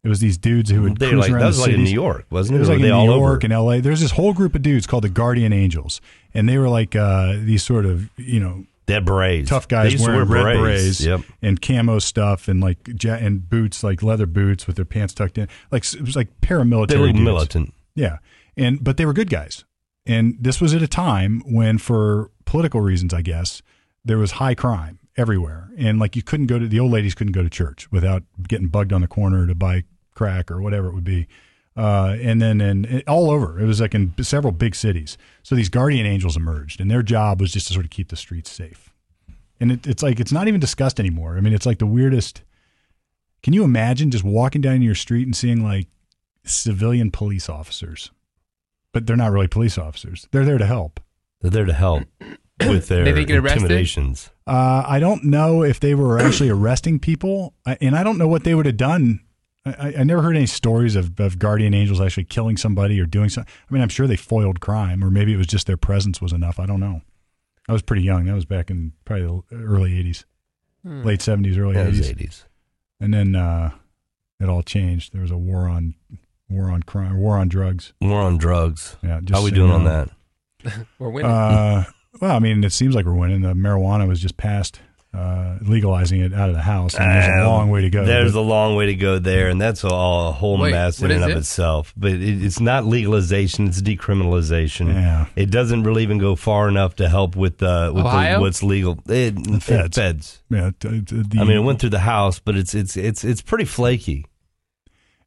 [0.04, 1.76] It was these dudes who would They cruise like- around that was the like in
[1.78, 1.90] cities.
[1.90, 2.58] New York, wasn't it?
[2.58, 3.40] It was like in they New all York over?
[3.44, 3.82] and L.A.
[3.82, 6.02] There's this whole group of dudes called the Guardian Angels,
[6.34, 9.50] and they were like uh, these sort of you know They had berets.
[9.50, 11.02] tough guys wearing wear red berets.
[11.02, 11.22] berets Yep.
[11.42, 15.38] and camo stuff and like ja- and boots like leather boots with their pants tucked
[15.38, 17.20] in like it was like paramilitary They look dudes.
[17.24, 17.74] militant.
[17.98, 18.18] Yeah.
[18.56, 19.66] And but they were good guys.
[20.06, 23.62] And this was at a time when for political reasons i guess
[24.06, 25.70] there was high crime everywhere.
[25.78, 28.68] And like you couldn't go to the old ladies couldn't go to church without getting
[28.68, 29.84] bugged on the corner to buy
[30.16, 31.28] crack or whatever it would be.
[31.76, 33.60] Uh, and then and all over.
[33.60, 35.18] It was like in several big cities.
[35.44, 38.16] So these guardian angels emerged and their job was just to sort of keep the
[38.16, 38.94] streets safe.
[39.60, 41.38] And it, it's like it's not even discussed anymore.
[41.38, 42.44] I mean, it's like the weirdest.
[43.44, 45.88] Can you imagine just walking down your street and seeing like
[46.48, 48.12] civilian police officers,
[48.94, 50.28] but they're not really police officers.
[50.32, 51.00] They're there to help.
[51.42, 52.04] They're there to help
[52.68, 53.64] with their Did they get arrested?
[53.64, 54.32] intimidations.
[54.48, 58.28] Uh, I don't know if they were actually arresting people, I- and I don't know
[58.28, 59.20] what they would have done.
[59.66, 63.06] I, I- I never heard any stories of, of guardian angels actually killing somebody or
[63.06, 63.54] doing something.
[63.70, 66.34] I mean, I'm sure they foiled crime, or maybe it was just their presence was
[66.34, 66.60] enough.
[66.60, 67.02] I don't know.
[67.70, 68.26] I was pretty young.
[68.26, 70.24] That was back in probably the early '80s,
[70.84, 71.04] Hmm.
[71.04, 72.16] late '70s, early Yeah, it was '80s.
[72.16, 72.44] 80s.
[73.02, 73.72] And then uh,
[74.40, 75.12] it all changed.
[75.14, 75.94] There was a war on
[76.50, 77.94] War on crime, war on drugs.
[78.02, 78.96] War on drugs.
[79.04, 79.20] Yeah.
[79.30, 80.10] How we doing on that?
[81.00, 81.30] We're winning.
[81.30, 81.84] Uh,
[82.22, 83.42] well, I mean, it seems like we're winning.
[83.42, 84.80] The marijuana was just passed,
[85.14, 88.06] uh, legalizing it out of the house, and there's a Um, long way to go.
[88.06, 91.00] There's But- a long way to go there, and that's all a whole Wait, mess
[91.02, 91.38] in and of it?
[91.38, 91.94] itself.
[91.96, 94.94] But it, it's not legalization; it's decriminalization.
[94.94, 95.26] Yeah.
[95.36, 99.00] It doesn't really even go far enough to help with uh, with the, what's legal.
[99.08, 99.96] It, the feds.
[99.98, 100.44] feds.
[100.50, 103.24] yeah, t- t- the, I mean, it went through the House, but it's it's it's
[103.24, 104.26] it's pretty flaky.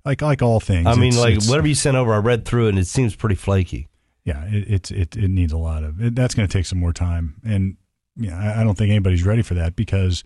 [0.05, 0.86] Like like all things.
[0.86, 2.86] I mean, it's- like it's- whatever you sent over, I read through it, and it
[2.86, 3.88] seems pretty flaky.
[4.24, 6.01] yeah, it, it's it it needs a lot of.
[6.03, 7.76] It, that's going to take some more time, and
[8.16, 10.22] yeah, I, I don't think anybody's ready for that because,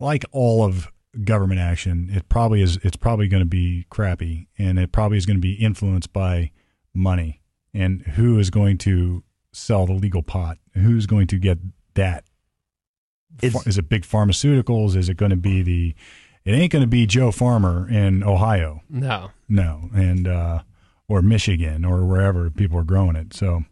[0.00, 0.90] like all of
[1.24, 2.76] government action, it probably is.
[2.82, 6.50] It's probably going to be crappy, and it probably is going to be influenced by
[6.92, 7.40] money
[7.72, 9.22] and who is going to
[9.52, 10.58] sell the legal pot.
[10.74, 11.58] Who's going to get
[11.94, 12.24] that?
[13.42, 14.96] It's- is it big pharmaceuticals?
[14.96, 15.94] Is it going to be the?
[16.44, 18.82] It ain't going to be Joe Farmer in Ohio.
[18.90, 19.30] no.
[19.48, 20.60] No, and uh,
[21.06, 23.34] or Michigan or wherever people are growing it.
[23.34, 23.64] So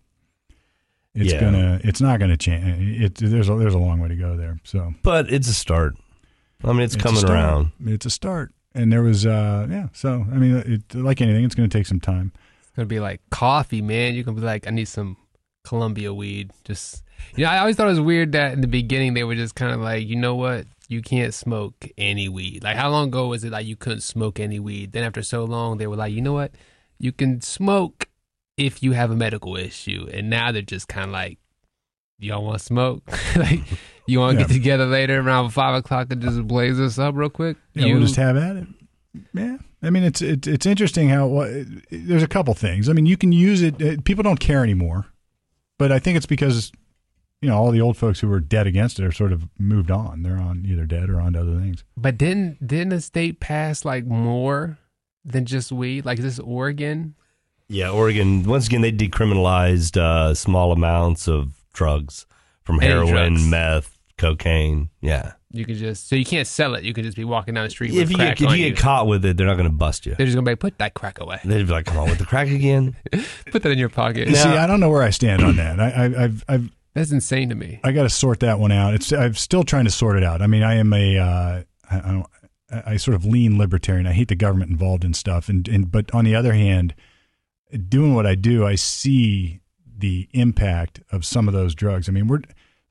[1.14, 1.41] it's Yeah.
[1.41, 3.01] gonna, it's not gonna change.
[3.01, 4.61] It, there's a, there's a long way to go there.
[4.64, 5.97] So But it's a start.
[6.62, 7.73] I mean, it's, a coming around.
[7.87, 9.89] It's a start, and there was, uh, yeah.
[9.95, 12.33] So I mean, it, like anything, it's gonna take some time.
[12.61, 14.14] It's gonna be like coffee, man.
[14.14, 15.16] You can be like, I need some
[15.64, 16.51] Colombia weed.
[16.64, 17.03] Just
[17.35, 19.55] you know, I always thought it was weird that in the beginning they were just
[19.55, 22.62] kind of like, you know what, you can't smoke any weed.
[22.62, 24.93] Like how long ago was it like you couldn't smoke any weed?
[24.93, 26.53] Then after so long, they were like, you know what,
[26.99, 28.09] you can smoke
[28.57, 30.09] if you have a medical issue.
[30.12, 31.38] And now they're just kind of like,
[32.18, 33.03] y'all want to smoke?
[33.36, 33.61] like
[34.07, 34.47] you want to Yeah.
[34.49, 37.57] get together later around five o'clock and just blaze this up real quick?
[37.74, 38.66] Yeah, you we'll just have at it.
[39.34, 41.51] Yeah, I mean, it's it's it's interesting how what,
[41.90, 42.88] there's a couple things.
[42.88, 43.82] I mean, you can use it.
[43.82, 45.07] uh, People don't care anymore,
[45.78, 46.72] but I think it's because
[47.43, 49.90] you know all the old folks who were dead against it are sort of moved
[49.90, 50.22] on.
[50.22, 51.84] They're on either dead or on to other things.
[51.97, 54.78] But didn't didn't the state pass like more
[55.24, 56.05] than just weed?
[56.07, 57.14] Like is this Oregon?
[57.68, 58.45] Yeah, Oregon.
[58.45, 62.26] Once again, they decriminalized uh, small amounts of drugs
[62.64, 63.47] from Any heroin, drugs.
[63.49, 64.90] meth, cocaine.
[65.01, 65.32] Yeah.
[65.55, 66.82] You can just so you can't sell it.
[66.84, 68.59] You can just be walking down the street If with you crack get if on
[68.59, 68.74] you you.
[68.74, 70.14] caught with it, they're not going to bust you.
[70.14, 71.40] They're just gonna be like, put that crack away.
[71.45, 72.97] They'd be like, "Come on, with the crack again."
[73.51, 74.28] Put that in your pocket.
[74.34, 75.78] See, I don't know where I stand on that.
[75.78, 77.80] I, I, I've I've That's insane to me.
[77.82, 78.95] I got to sort that one out.
[78.95, 80.43] It's I'm still trying to sort it out.
[80.43, 82.26] I mean, I am a uh, I, I don't
[82.72, 84.07] I sort of lean libertarian.
[84.07, 86.95] I hate the government involved in stuff, and and but on the other hand,
[87.88, 92.09] doing what I do, I see the impact of some of those drugs.
[92.09, 92.40] I mean, we're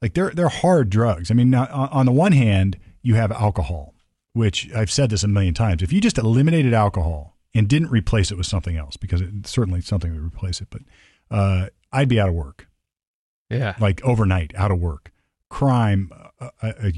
[0.01, 1.31] like they're they're hard drugs.
[1.31, 3.95] I mean, now, on, on the one hand, you have alcohol,
[4.33, 5.81] which I've said this a million times.
[5.81, 9.81] If you just eliminated alcohol and didn't replace it with something else, because it, certainly
[9.81, 10.81] something would replace it, but
[11.31, 12.67] uh, I'd be out of work
[13.51, 13.75] Yeah.
[13.79, 15.11] like overnight out of work.
[15.49, 16.91] Crime, uh, uh, uh,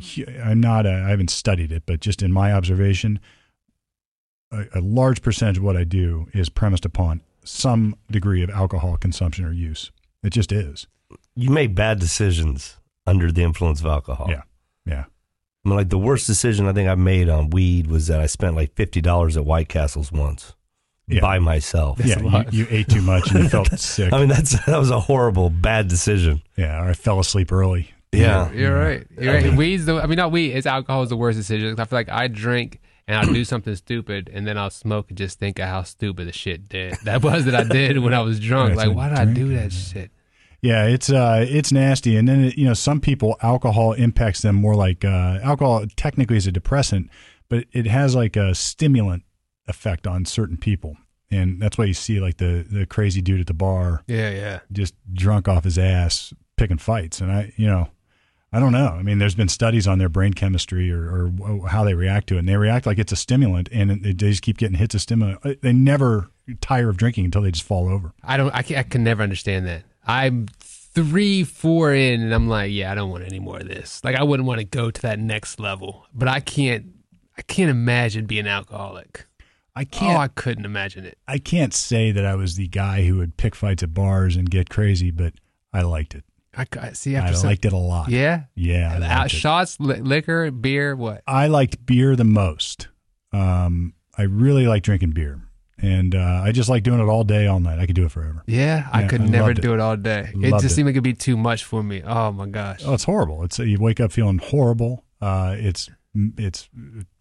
[0.43, 3.19] I'm not, a, I haven't studied it, but just in my observation,
[4.51, 8.97] a, a large percentage of what I do is premised upon some degree of alcohol
[8.97, 9.91] consumption or use.
[10.23, 10.87] It just is.
[11.35, 14.27] You make bad decisions under the influence of alcohol.
[14.29, 14.43] Yeah.
[14.85, 15.05] Yeah.
[15.65, 18.27] I mean, like the worst decision I think I made on weed was that I
[18.27, 20.53] spent like fifty dollars at White Castles once
[21.07, 21.19] Yeah.
[21.21, 21.99] by myself.
[22.03, 22.19] yeah.
[22.21, 24.13] You, you ate too much and you felt sick.
[24.13, 26.41] I mean, that's that was a horrible bad decision.
[26.55, 26.81] yeah.
[26.81, 27.91] Or I fell asleep early.
[28.13, 28.51] Yeah.
[28.51, 29.05] You're right.
[29.19, 29.53] You're right.
[29.53, 31.77] Weed's the I mean not weed, it's alcohol is the worst decision.
[31.79, 35.17] I feel like I drink and I'll do something stupid and then I'll smoke and
[35.17, 36.95] just think of how stupid the shit did.
[37.03, 38.75] That was that I did when I was drunk.
[38.75, 39.89] That's like why did I do that that is.
[39.89, 40.11] shit?
[40.61, 44.55] Yeah, it's uh, it's nasty, and then it, you know some people alcohol impacts them
[44.55, 47.09] more like uh, alcohol technically is a depressant,
[47.49, 49.23] but it has like a stimulant
[49.67, 50.97] effect on certain people,
[51.31, 54.59] and that's why you see like the the crazy dude at the bar Yeah, yeah.
[54.71, 57.89] just drunk off his ass picking fights, and I you know
[58.55, 58.89] I don't know.
[58.89, 62.35] I mean, there's been studies on their brain chemistry or, or how they react to
[62.35, 65.01] it, and they react like it's a stimulant, and they just keep getting hits of
[65.01, 65.39] stimulant.
[65.43, 66.29] Uh, they never
[66.61, 68.13] tire of drinking until they just fall over.
[68.23, 69.83] I don't I can, I can never understand that.
[70.05, 74.03] I'm three, four in, and I'm like, yeah, I don't want any more of this.
[74.03, 76.85] Like, I wouldn't want to go to that next level, but I can't.
[77.35, 79.25] I can't imagine being alcoholic.
[79.75, 80.17] I can't.
[80.17, 81.17] Oh, I couldn't imagine it.
[81.27, 84.49] I can't say that I was the guy who would pick fights at bars and
[84.49, 85.33] get crazy, but
[85.73, 86.23] I liked it.
[86.55, 87.15] I, I see.
[87.17, 88.09] I some- liked it a lot.
[88.09, 88.43] Yeah.
[88.55, 88.91] Yeah.
[88.91, 89.37] I, Out liked it.
[89.37, 91.23] shots, li- liquor, beer, what?
[91.25, 92.89] I liked beer the most.
[93.31, 95.41] Um, I really like drinking beer.
[95.79, 97.79] And uh, I just like doing it all day, all night.
[97.79, 98.43] I could do it forever.
[98.45, 99.75] Yeah, I could I never do it.
[99.75, 99.79] it.
[99.81, 100.29] all day.
[100.33, 100.75] It Loved just it.
[100.75, 102.03] seemed like it'd be too much for me.
[102.05, 102.83] Oh my gosh.
[102.85, 103.43] Oh, it's horrible.
[103.43, 105.03] It's you wake up feeling horrible.
[105.19, 105.89] Uh, it's
[106.37, 106.69] it's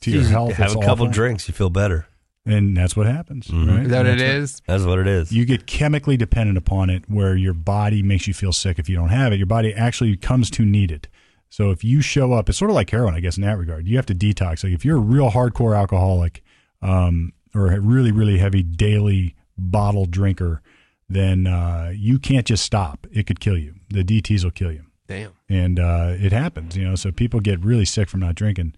[0.03, 0.53] to your You health.
[0.53, 2.07] have it's a couple drinks, you feel better.
[2.45, 3.47] And that's what happens.
[3.49, 3.69] Mhm.
[3.69, 3.83] Right?
[3.85, 4.63] Is that what it That's?
[4.67, 5.33] That's what it is.
[5.33, 8.97] You get chemically dependent upon it, where your body makes you feel sick if you
[8.97, 9.37] don't have it.
[9.37, 11.09] Your body actually comes to need it.
[11.49, 13.87] So if you show up, it's sort of like heroin, I guess, in that regard.
[13.87, 14.65] You have to detox.
[14.65, 16.43] Like if you're a real hardcore alcoholic,
[16.81, 20.63] um, or a really really heavy daily bottle drinker,
[21.09, 23.07] then uh, you can't just stop.
[23.13, 23.75] It could kill you.
[23.91, 24.85] The DTS will kill you.
[25.07, 25.33] Damn.
[25.51, 26.95] And uh, it happens, you know.
[26.95, 28.75] So people get really sick from not drinking,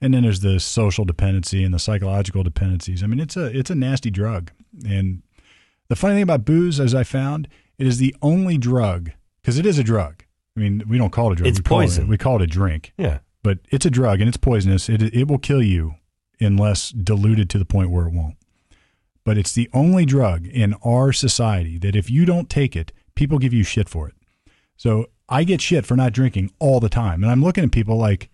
[0.00, 3.02] and then there's the social dependency and the psychological dependencies.
[3.02, 4.50] I mean, it's a it's a nasty drug.
[4.88, 5.22] And
[5.88, 9.66] the funny thing about booze, as I found, it is the only drug because it
[9.66, 10.22] is a drug.
[10.56, 11.48] I mean, we don't call it a drug.
[11.48, 12.08] It's we call it- poison.
[12.08, 12.92] we call it a drink.
[12.98, 13.18] Yeah.
[13.42, 14.88] But it's a drug and it's poisonous.
[14.88, 15.94] It it will kill you
[16.40, 18.36] unless diluted to the point where it won't.
[19.24, 23.38] But it's the only drug in our society that if you don't take it, people
[23.38, 24.14] give you shit for it.
[24.76, 27.22] So I get shit for not drinking all the time.
[27.22, 28.30] And I'm looking at people like,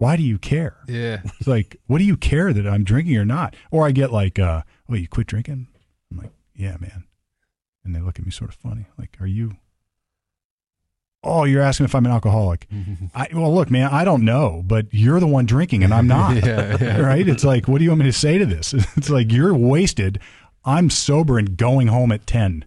[0.00, 0.76] why do you care?
[0.88, 1.20] Yeah.
[1.38, 3.54] It's like, what do you care that I'm drinking or not?
[3.70, 5.68] Or I get like, uh, oh, you quit drinking?
[6.10, 7.04] I'm like, yeah, man.
[7.84, 8.86] And they look at me sort of funny.
[8.98, 9.58] Like, are you?
[11.22, 12.66] Oh, you're asking if I'm an alcoholic.
[13.14, 16.34] I, well, look, man, I don't know, but you're the one drinking and I'm not.
[16.46, 17.00] Yeah, yeah.
[17.06, 17.28] Right?
[17.28, 18.72] It's like, what do you want me to say to this?
[18.72, 20.18] It's like, you're wasted.
[20.64, 22.64] I'm sober and going home at 10.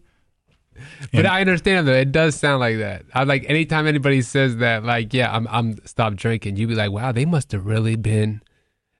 [1.11, 1.93] But I understand though.
[1.93, 3.03] It does sound like that.
[3.13, 6.57] I like anytime anybody says that, like, yeah, I'm I'm stop drinking.
[6.57, 8.41] You be like, wow, they must have really been.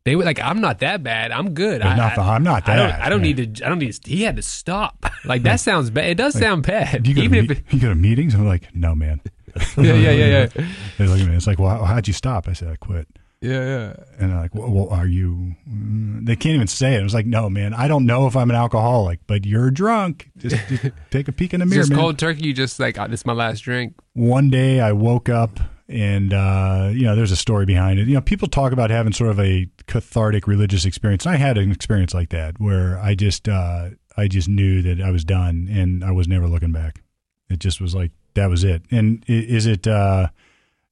[0.06, 1.32] They were like, I'm not that bad.
[1.32, 1.82] I'm good.
[1.82, 2.90] But I, not the- I'm not I don't.
[2.90, 3.34] that, I don't yeah.
[3.36, 3.66] need to.
[3.66, 3.94] I don't need.
[3.94, 5.06] To, he had to stop.
[5.26, 6.10] Like that sounds bad.
[6.10, 7.04] It does sound bad.
[7.04, 8.36] Do you go, Even to if meet- it, you go to meetings?
[8.36, 9.22] I'm like, no, man.
[9.78, 10.26] Yeah, yeah, yeah,
[10.56, 10.66] yeah.
[10.98, 11.36] They look at me.
[11.36, 12.48] It's like, well, how'd you stop?
[12.50, 13.08] I said, I quit.
[13.44, 13.94] Yeah, yeah.
[14.20, 15.56] And they're like, well, well, are you?
[15.68, 17.02] They can't even say it.
[17.02, 20.30] I was like, no, man, I don't know if I'm an alcoholic, but you're drunk.
[20.38, 22.00] Just, just take a peek in the mirror, Just man.
[22.00, 22.48] cold turkey.
[22.48, 23.96] You just like, oh, this is my last drink.
[24.14, 28.08] One day I woke up and, uh, you know, there's a story behind it.
[28.08, 31.26] You know, people talk about having sort of a cathartic religious experience.
[31.26, 35.02] And I had an experience like that where I just, uh, I just knew that
[35.02, 37.04] I was done and I was never looking back.
[37.50, 38.84] It just was like, that was it.
[38.90, 40.30] And is it, uh,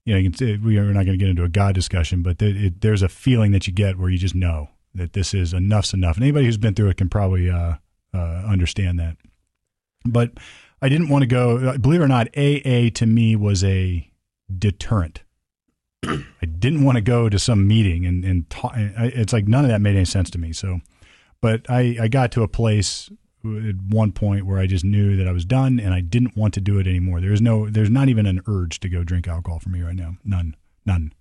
[0.06, 2.42] you know, you can we are not going to get into a God discussion, but
[2.42, 5.94] it, there's a feeling that you get where you just know that this is enough's
[5.94, 6.16] enough.
[6.18, 7.76] And anybody who's been through it can probably uh,
[8.14, 9.18] uh, understand that.
[10.06, 10.32] But
[10.82, 11.78] I didn't want to go.
[11.78, 14.10] Believe it or not, AA to me was a
[14.58, 15.24] deterrent.
[16.04, 19.64] I didn't want to go to some meeting and and ta- I- it's like none
[19.64, 20.52] of that made any sense to me.
[20.52, 20.80] So,
[21.42, 23.12] but I I got to a place
[23.44, 26.54] at one point where I just knew that I was done and I didn't want
[26.56, 27.22] to do it anymore.
[27.22, 30.18] There's no there's not even an urge to go drink alcohol for me right now.
[30.24, 30.56] None.
[30.86, 31.14] None.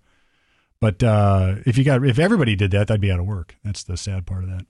[0.79, 3.55] But uh, if you got if everybody did that, I'd be out of work.
[3.63, 4.65] That's the sad part of that.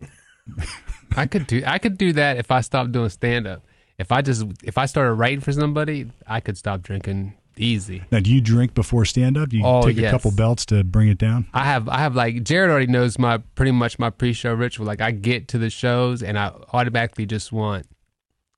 [1.16, 1.64] I could do.
[1.66, 3.64] I could do that if I stopped doing stand up.
[3.98, 8.04] If I just if I started writing for somebody, I could stop drinking easy.
[8.12, 9.50] Now, do you drink before stand up?
[9.50, 11.48] Do you Oh, take a couple belts to bring it down?
[11.54, 14.86] I have I have like Jared already knows my pretty much my pre-show ritual.
[14.86, 17.88] Like I get to the shows and I automatically just want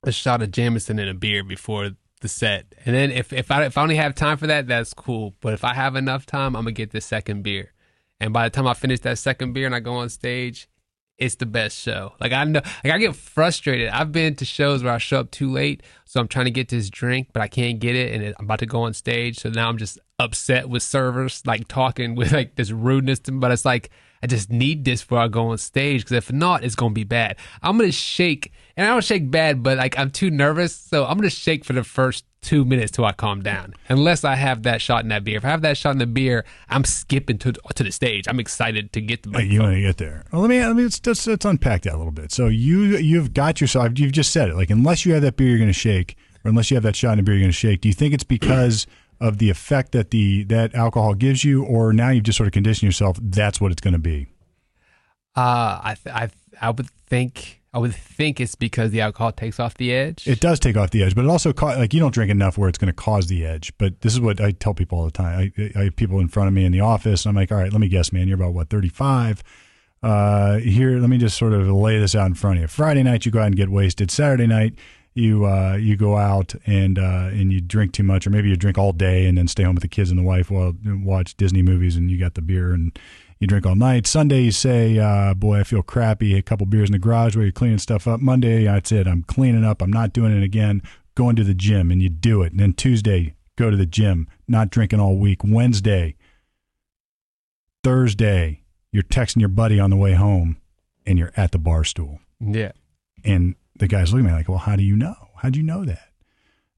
[0.03, 1.91] a shot of Jameson and a beer before
[2.21, 2.73] the set.
[2.85, 5.35] And then if if I if I only have time for that, that's cool.
[5.41, 7.73] But if I have enough time, I'm gonna get the second beer.
[8.19, 10.67] And by the time I finish that second beer and I go on stage,
[11.23, 12.13] it's the best show.
[12.19, 13.89] Like I know, like I get frustrated.
[13.89, 16.67] I've been to shows where I show up too late, so I'm trying to get
[16.67, 19.39] this drink, but I can't get it, and I'm about to go on stage.
[19.39, 23.19] So now I'm just upset with servers, like talking with like this rudeness.
[23.19, 23.89] To, but it's like
[24.23, 27.03] I just need this before I go on stage because if not, it's gonna be
[27.03, 27.35] bad.
[27.61, 31.17] I'm gonna shake, and I don't shake bad, but like I'm too nervous, so I'm
[31.17, 33.73] gonna shake for the first two minutes till I calm down.
[33.89, 35.37] Unless I have that shot in that beer.
[35.37, 38.25] If I have that shot in the beer, I'm skipping to to the stage.
[38.29, 40.23] I'm excited to get the You want to get there.
[40.31, 42.31] Well, let me let me let's, let's, let's unpack that a little bit.
[42.31, 43.99] So you you've got yourself.
[43.99, 44.55] You've just said it.
[44.55, 46.15] Like unless you have that beer, you're to shake,
[46.45, 47.81] or unless you have that shot in the beer, you're to shake.
[47.81, 48.87] Do you think it's because
[49.23, 52.53] of the effect that the that alcohol gives you, or now you've just sort of
[52.53, 53.17] conditioned yourself?
[53.21, 54.27] That's what it's going to be.
[55.35, 59.31] Uh, I th- I th- I would think I would think it's because the alcohol
[59.31, 60.27] takes off the edge.
[60.27, 62.57] It does take off the edge, but it also ca- like you don't drink enough
[62.57, 63.73] where it's going to cause the edge.
[63.79, 65.51] But this is what I tell people all the time.
[65.57, 67.57] I, I have people in front of me in the office, and I'm like, all
[67.57, 69.41] right, let me guess, man, you're about what 35.
[70.03, 72.67] Uh, here, let me just sort of lay this out in front of you.
[72.67, 74.11] Friday night, you go out and get wasted.
[74.11, 74.75] Saturday night,
[75.13, 78.55] you uh, you go out and uh, and you drink too much, or maybe you
[78.55, 81.37] drink all day and then stay home with the kids and the wife while watch
[81.37, 82.97] Disney movies, and you got the beer and
[83.39, 84.07] you drink all night.
[84.07, 87.45] Sunday, you say, uh, "Boy, I feel crappy." A couple beers in the garage where
[87.45, 88.21] you're cleaning stuff up.
[88.21, 89.07] Monday, that's it.
[89.07, 89.81] I'm cleaning up.
[89.81, 90.81] I'm not doing it again.
[91.15, 92.51] Going to the gym, and you do it.
[92.51, 94.27] And then Tuesday, go to the gym.
[94.47, 95.41] Not drinking all week.
[95.43, 96.15] Wednesday,
[97.83, 98.61] Thursday,
[98.91, 100.57] you're texting your buddy on the way home,
[101.05, 102.19] and you're at the bar stool.
[102.39, 102.71] yeah.
[103.25, 105.15] And the guy's looking at me like, well, how do you know?
[105.37, 106.09] How do you know that?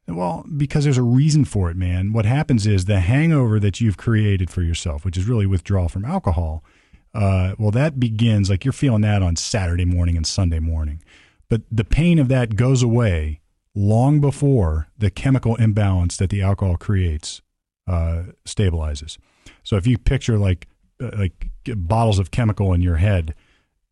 [0.07, 2.13] Well, because there's a reason for it, man.
[2.13, 6.05] What happens is the hangover that you've created for yourself, which is really withdrawal from
[6.05, 6.63] alcohol,
[7.15, 11.01] uh, well, that begins like you're feeling that on Saturday morning and Sunday morning.
[11.49, 13.39] But the pain of that goes away
[13.73, 17.41] long before the chemical imbalance that the alcohol creates
[17.87, 19.17] uh, stabilizes.
[19.63, 20.67] So if you picture like
[21.01, 23.33] uh, like bottles of chemical in your head,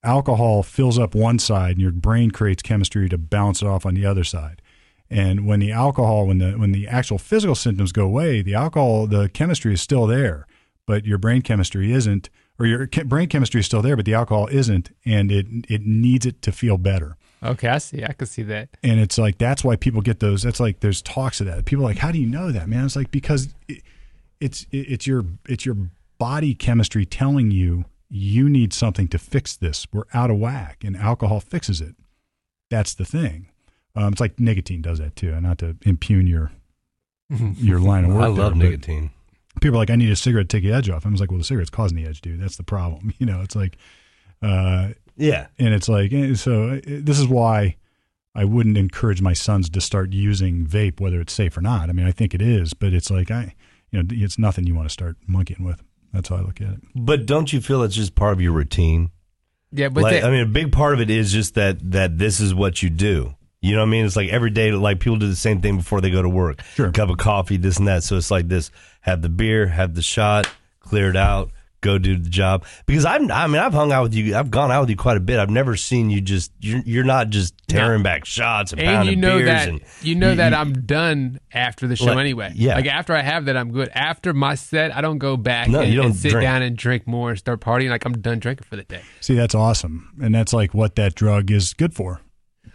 [0.04, 3.94] alcohol fills up one side and your brain creates chemistry to bounce it off on
[3.94, 4.62] the other side.
[5.10, 9.06] And when the alcohol, when the when the actual physical symptoms go away, the alcohol,
[9.06, 10.48] the chemistry is still there,
[10.88, 14.14] but your brain chemistry isn't, or your che- brain chemistry is still there, but the
[14.14, 17.16] alcohol isn't, and it it needs it to feel better.
[17.44, 18.04] Okay, I see.
[18.04, 18.70] I can see that.
[18.82, 20.42] And it's like that's why people get those.
[20.42, 21.66] That's like there's talks of that.
[21.66, 22.86] People are like, how do you know that, man?
[22.86, 23.84] It's like because it,
[24.40, 25.78] it's it, it's your it's your
[26.18, 27.86] body chemistry telling you
[28.16, 29.88] you need something to fix this.
[29.92, 31.96] We're out of whack, and alcohol fixes it.
[32.70, 33.50] That's the thing.
[33.96, 35.34] Um, it's like nicotine does that too.
[35.34, 36.52] And not to impugn your
[37.30, 38.24] your line of work.
[38.24, 39.10] I love there, nicotine.
[39.62, 41.06] People are like, I need a cigarette to take the edge off.
[41.06, 42.40] I was like, well, the cigarette's causing the edge, dude.
[42.42, 43.14] That's the problem.
[43.20, 43.78] You know, it's like,
[44.42, 45.48] uh, Yeah.
[45.60, 47.78] and it's like eh, so uh, this is why
[48.36, 51.90] I wouldn't encourage my sons to start using vape whether it's safe or not.
[51.90, 53.56] I mean, I think it is, but it's like I
[53.92, 55.84] you know, it's nothing you want to start monkeying with.
[56.14, 56.80] That's how I look at it.
[56.96, 59.10] But don't you feel it's just part of your routine?
[59.72, 62.18] Yeah, but like, they- I mean, a big part of it is just that that
[62.20, 63.36] this is what you do.
[63.62, 64.06] You know what I mean?
[64.06, 66.62] It's like every day, like people do the same thing before they go to work.
[66.76, 66.92] Sure.
[66.92, 68.04] Cup of coffee, this and that.
[68.04, 68.70] So it's like this:
[69.02, 70.48] have the beer, have the shot,
[70.82, 71.50] clear it out,
[71.84, 72.66] go do the job.
[72.88, 74.36] Because I'm, I mean, I've hung out with you.
[74.36, 75.38] I've gone out with you quite a bit.
[75.38, 76.52] I've never seen you just.
[76.60, 79.82] You're, you're not just tearing back shots and, and pounding you know beers that and
[80.02, 82.52] you know you- that you- I'm done after the show Like, anyway.
[82.56, 82.76] yeah.
[82.76, 83.90] like after I have that, I'm good.
[83.94, 86.44] After my set, I don't go back No, and, you don't and sit drink.
[86.44, 87.90] down and drink more and start partying.
[87.92, 89.02] Like I'm done drinking for the day.
[89.22, 90.10] See, that's awesome.
[90.22, 92.22] And that's like what that drug is good for.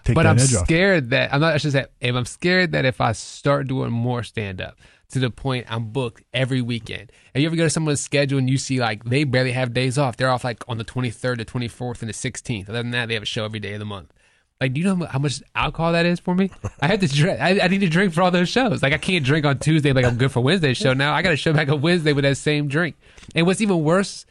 [0.05, 0.65] Take but that I'm edge off.
[0.67, 1.55] scared that I'm not.
[1.55, 4.77] I should say, if I'm scared that if I start doing more stand up
[5.11, 7.13] to the point I'm booked every weekend.
[7.35, 9.99] And you ever go to someone's schedule and you see like they barely have days
[9.99, 10.17] off?
[10.17, 12.69] They're off like on the 23rd, the 24th, and the 16th.
[12.69, 14.13] Other than that, they have a show every day of the month.
[14.61, 16.51] Like, do you know how much alcohol that is for me?
[16.81, 17.41] I have to drink.
[17.41, 18.83] I, I need to drink for all those shows.
[18.83, 19.93] Like, I can't drink on Tuesday.
[19.93, 21.15] Like, I'm good for Wednesday's show now.
[21.15, 22.97] I got to show back on Wednesday with that same drink.
[23.37, 24.27] And what's even worse,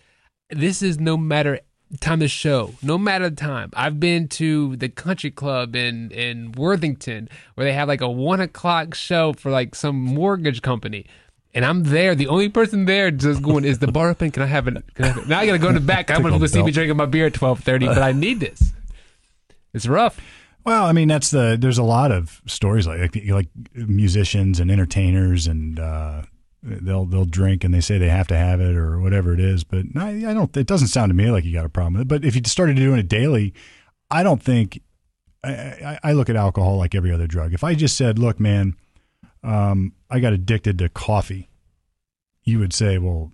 [0.49, 1.61] this is no matter
[1.99, 3.71] time of show, no matter the time.
[3.73, 8.41] I've been to the country club in in Worthington where they have like a one
[8.41, 11.05] o'clock show for like some mortgage company.
[11.53, 12.13] And I'm there.
[12.13, 14.29] The only person there just going is the bar open.
[14.29, 14.83] Can I have it?
[14.93, 15.27] Can I have it?
[15.27, 16.11] Now I got to go in the back.
[16.11, 18.73] I'm to see me drinking my beer at twelve thirty, but I need this.
[19.73, 20.19] It's rough.
[20.65, 24.69] Well, I mean, that's the there's a lot of stories like like, like musicians and
[24.69, 26.23] entertainers and uh,
[26.67, 29.63] they'll they'll drink and they say they have to have it or whatever it is.
[29.63, 30.55] But I, I don't.
[30.55, 32.07] It doesn't sound to me like you got a problem with it.
[32.07, 33.53] But if you started doing it daily,
[34.11, 34.81] I don't think.
[35.43, 37.53] I, I, look at alcohol like every other drug.
[37.53, 38.75] If I just said, "Look, man,
[39.43, 41.49] um, I got addicted to coffee,"
[42.43, 43.31] you would say, "Well,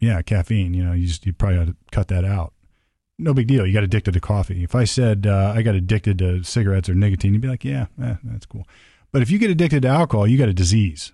[0.00, 0.74] yeah, caffeine.
[0.74, 2.52] You know, you just you probably ought to cut that out."
[3.20, 3.66] no big deal.
[3.66, 4.64] You got addicted to coffee.
[4.64, 7.86] If I said uh, I got addicted to cigarettes or nicotine, you'd be like, yeah,
[8.02, 8.66] eh, that's cool.
[9.12, 11.12] But if you get addicted to alcohol, you got a disease.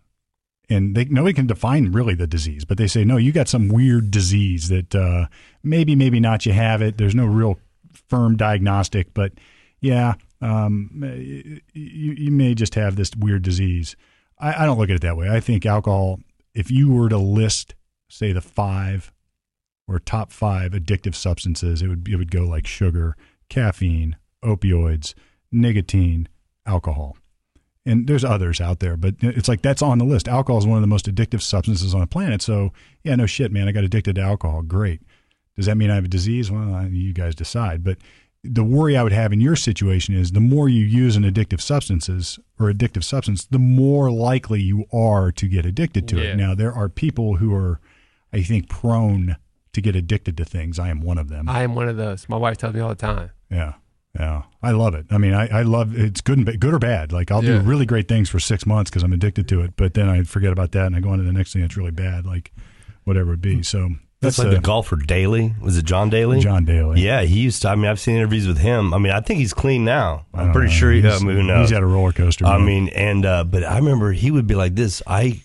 [0.68, 3.68] And they, nobody can define really the disease, but they say, no, you got some
[3.68, 5.26] weird disease that uh,
[5.62, 6.98] maybe, maybe not you have it.
[6.98, 7.58] There's no real
[7.92, 9.32] firm diagnostic, but
[9.80, 10.90] yeah, um,
[11.72, 13.94] you, you may just have this weird disease.
[14.38, 15.28] I, I don't look at it that way.
[15.28, 16.20] I think alcohol,
[16.52, 17.74] if you were to list,
[18.08, 19.12] say, the five
[19.86, 23.16] or top five addictive substances, it would it would go like sugar,
[23.48, 25.14] caffeine, opioids,
[25.52, 26.28] nicotine,
[26.66, 27.16] alcohol.
[27.86, 30.26] And there's others out there, but it's like that's on the list.
[30.26, 32.42] Alcohol is one of the most addictive substances on the planet.
[32.42, 32.72] So,
[33.04, 33.68] yeah, no shit, man.
[33.68, 34.62] I got addicted to alcohol.
[34.62, 35.00] Great.
[35.54, 36.50] Does that mean I have a disease?
[36.50, 37.84] Well, you guys decide.
[37.84, 37.98] But
[38.42, 41.60] the worry I would have in your situation is the more you use an addictive
[41.60, 46.30] substances or addictive substance, the more likely you are to get addicted to Yeah.
[46.32, 46.36] it.
[46.36, 47.80] Now, there are people who are,
[48.32, 49.36] I think, prone
[49.72, 50.78] to get addicted to things.
[50.78, 51.48] I am one of them.
[51.48, 52.28] I am one of those.
[52.28, 53.30] My wife tells me all the time.
[53.50, 53.74] Yeah.
[54.18, 54.42] Yeah.
[54.62, 55.06] I love it.
[55.10, 57.12] I mean, I, I love it's good and ba- good or bad.
[57.12, 57.58] Like I'll Yeah.
[57.58, 60.22] do really great things for six months because I'm addicted to it, but then I
[60.24, 62.52] forget about that and I go on to the next thing that's really bad, like
[63.04, 63.62] whatever it be.
[63.62, 63.90] So
[64.20, 65.54] That's that's, like uh, the golfer Daly.
[65.60, 66.40] Was it John Daly?
[66.40, 67.00] John Daly.
[67.02, 67.68] Yeah, he used to.
[67.68, 68.92] I mean, I've seen interviews with him.
[68.94, 70.26] I mean, I think he's clean now.
[70.34, 70.74] I I'm pretty know.
[70.78, 71.02] sure he.
[71.02, 71.68] He's- I mean, who knows?
[71.68, 72.46] He's at a roller coaster.
[72.46, 72.66] I man.
[72.66, 75.02] mean, and uh, but I remember he would be like this.
[75.06, 75.42] I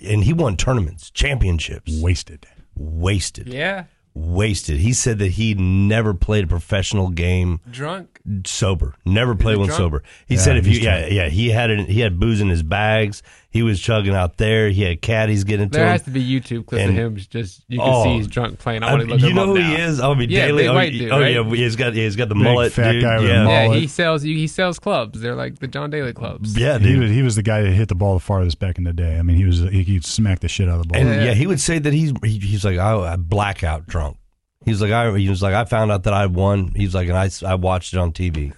[0.00, 1.92] and he won tournaments, championships.
[2.00, 2.46] wasted.
[2.78, 3.84] Wasted, Yeah.
[4.16, 4.78] Wasted.
[4.78, 8.20] He said that he never played a professional game Drunk.
[8.46, 8.94] sober.
[9.04, 9.78] Never played he one drunk?
[9.78, 10.02] sober.
[10.26, 12.48] He Yeah, said if you he's yeah yeah he had it he had booze in
[12.48, 13.22] his bags.
[13.56, 14.68] He was chugging out there.
[14.68, 15.92] He had caddies getting to There him.
[15.92, 17.16] has to be YouTube clips And- of him.
[17.16, 18.82] Just you can Oh, see he's drunk playing.
[18.82, 19.68] I I- want to look you know who now.
[19.76, 20.00] he is?
[20.00, 20.62] Oh, I mean, Yeah, Daly.
[20.64, 21.34] big oh, white he- dude, oh right?
[21.34, 22.72] yeah, he's got he's got the Big mullet.
[22.72, 23.02] fat dude.
[23.02, 23.48] guy with a yeah.
[23.48, 23.80] Yeah, mullet.
[23.80, 24.22] he sells.
[24.22, 25.20] He sells clubs.
[25.20, 26.56] They're like the John Daly clubs.
[26.58, 27.00] Yeah, He dude.
[27.02, 29.18] was, he was the guy that hit the ball the farthest back in the day.
[29.18, 31.00] I mean, he was he could smack the shit out of the ball.
[31.00, 31.24] And Yeah.
[31.26, 34.16] yeah, he would say that he's he, he's like oh, I, I blackout drunk.
[34.64, 36.72] He's like I he was like I found out that I won.
[36.74, 38.52] He's like and I, I watched it on TV.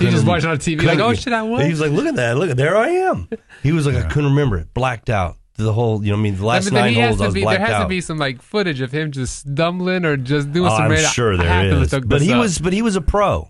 [0.00, 1.60] He just Couldn't- watched it on TV like, oh shit, I won.
[1.64, 3.28] He was like, look at that, look at there I am.
[3.62, 5.36] He was like I couldn't remember it, blacked out.
[5.56, 6.04] the whole.
[6.04, 7.40] You know, I mean, the last I mean, then nine he holes I was be,
[7.40, 7.82] there blacked has out.
[7.84, 10.82] to be some like footage of him just stumbling or just doing Oh, some.
[10.86, 12.40] I'm random- sure I there have to is, look but he up.
[12.40, 13.48] was, but he was a pro.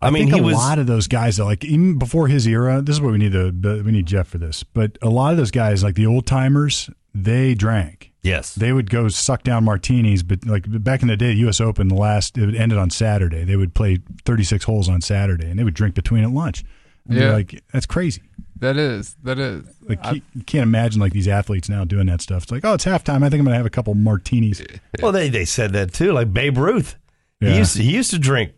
[0.00, 0.54] I, mean, think he a was.
[0.54, 2.80] lot of those guys that like even before his era.
[2.82, 3.50] This is what we need to
[3.84, 4.62] we need Jeff for this.
[4.62, 8.12] But a lot of those guys, like the old timers, they drank.
[8.26, 11.60] Yes, They would go suck down martinis, but like back in the day, U.S.
[11.60, 13.44] Open, the last it ended on Saturday.
[13.44, 16.64] They would play 36 holes on Saturday, and they would drink between at lunch.
[17.06, 17.32] And you're Yeah.
[17.34, 18.22] like that's crazy.
[18.58, 19.64] That is that is.
[19.88, 22.42] Like you, you can't imagine like these athletes now doing that stuff.
[22.44, 23.22] It's like, oh, it's halftime.
[23.22, 24.62] I think I'm gonna have a couple martinis.
[25.02, 26.12] Well, they they said that too.
[26.12, 26.96] Like Babe Ruth,
[27.40, 27.50] Yeah.
[27.50, 28.52] he used to, he used to drink.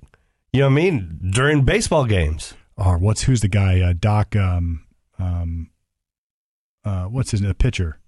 [0.53, 2.55] You know what I mean during baseball games.
[2.77, 3.81] Or what's who's the guy?
[3.81, 4.35] Uh, Doc.
[4.37, 4.85] Um,
[5.19, 5.71] um,
[6.85, 7.53] uh, what's his name?
[7.55, 7.99] Pitcher.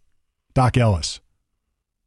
[0.54, 1.20] Doc Ellis.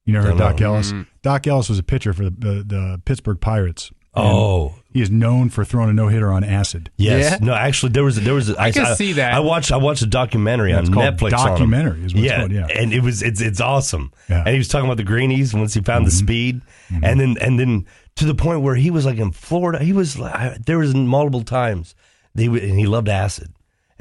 [0.06, 0.74] You never heard Doc know.
[0.76, 0.92] Ellis?
[0.92, 1.08] Mhm.
[1.22, 3.92] Doc Ellis was a pitcher for the the, the Pittsburgh Pirates.
[4.16, 6.92] Oh he is known for throwing a no hitter on acid.
[6.98, 7.46] yes, Yeah?
[7.48, 7.54] no.
[7.56, 8.54] Actually, there was there was.
[8.56, 9.34] I can see that.
[9.34, 11.34] I watched I watched a documentary Yeah, on it's called Netflix.
[11.34, 11.54] on him.
[11.54, 12.68] documentary is what it's yeah, called, yeah.
[12.68, 14.12] and it was it's it's awesome.
[14.30, 14.36] Yeah.
[14.38, 14.48] Mm-hmm.
[14.48, 16.62] And he was talking about the greenies once he found the speed,
[17.02, 17.88] and then and then
[18.18, 19.84] to the point where he was like in Florida.
[19.84, 21.96] He was like I- there was multiple times
[22.36, 23.52] they and he loved acid.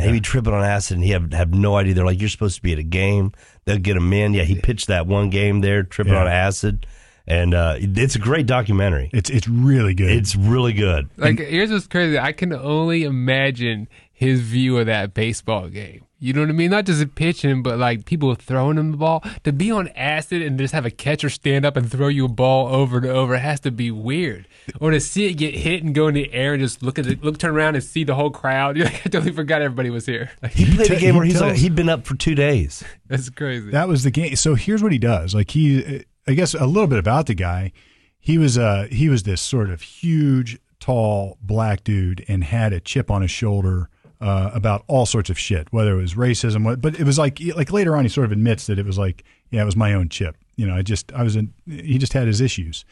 [0.03, 1.95] And he'd be tripping on acid, and he have have no idea.
[1.95, 3.33] They're like, "You're supposed to be at a game."
[3.65, 4.35] They'll get him in.
[4.35, 6.23] Yeah, he pitched that one game there, tripping Yeah.
[6.23, 6.87] on acid,
[7.27, 9.11] and uh, it's a great documentary.
[9.13, 10.11] It's it's really good.
[10.11, 11.09] It's really good.
[11.17, 12.19] Like here's what's crazy.
[12.19, 16.05] I can only imagine his view of that baseball game.
[16.23, 16.71] You know what I mean?
[16.71, 19.25] Not just pitching, but like people throwing him the ball.
[19.43, 22.29] To be on acid and just have a catcher stand up and throw you a
[22.29, 24.47] ball over and over has to be weird.
[24.79, 27.09] Or to see it get hit and go in the air and just look at
[27.09, 28.77] it, look, turn around and see the whole crowd.
[28.79, 30.31] You're like, I totally forgot everybody was here.
[30.41, 32.85] Like, He played a game where he's like, he'd been up for two days.
[33.09, 33.73] that's crazy.
[33.73, 34.37] that was the game.
[34.37, 35.35] So here's what he does.
[35.35, 37.73] Like he, I guess a little bit about the guy.
[38.21, 42.79] He was uh he was this sort of huge, tall black dude and had a
[42.79, 43.89] chip on his shoulder.
[44.23, 47.41] Uh, about all sorts of shit, whether it was racism, what, but it was like
[47.57, 49.93] like later on he sort of admits that it was like yeah it was my
[49.95, 52.85] own chip, you know I just I was in he just had his issues,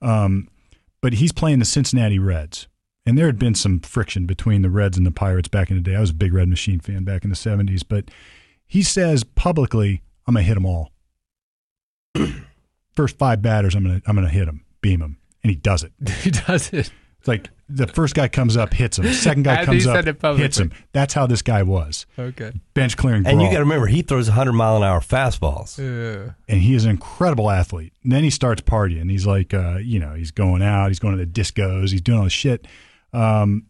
[0.00, 0.48] um,
[1.02, 2.68] but he's playing the Cincinnati Reds,
[3.04, 5.82] and there had been some friction between the Reds and the Pirates back in the
[5.82, 5.94] day.
[5.94, 8.10] I was a big Red Machine fan back in the '70s, but
[8.66, 10.92] he says publicly, "I'm gonna hit them all.
[12.94, 15.92] First five batters, I'm gonna I'm gonna hit them, beam them," and he does it.
[16.22, 16.90] he does it.
[17.18, 19.12] It's like the first guy comes up, hits him.
[19.12, 20.42] Second guy comes up, said it publicly.
[20.44, 20.72] hits him.
[20.92, 22.06] That's how this guy was.
[22.18, 22.52] Okay.
[22.74, 25.78] Bench clearing, And you got to remember, he throws 100 mile an hour fastballs.
[25.78, 26.32] Yeah.
[26.48, 27.92] and he is an incredible athlete.
[28.02, 29.10] And then he starts partying.
[29.10, 32.18] He's like, uh, you know, he's going out, he's going to the discos, he's doing
[32.18, 32.66] all this shit.
[33.12, 33.66] Um,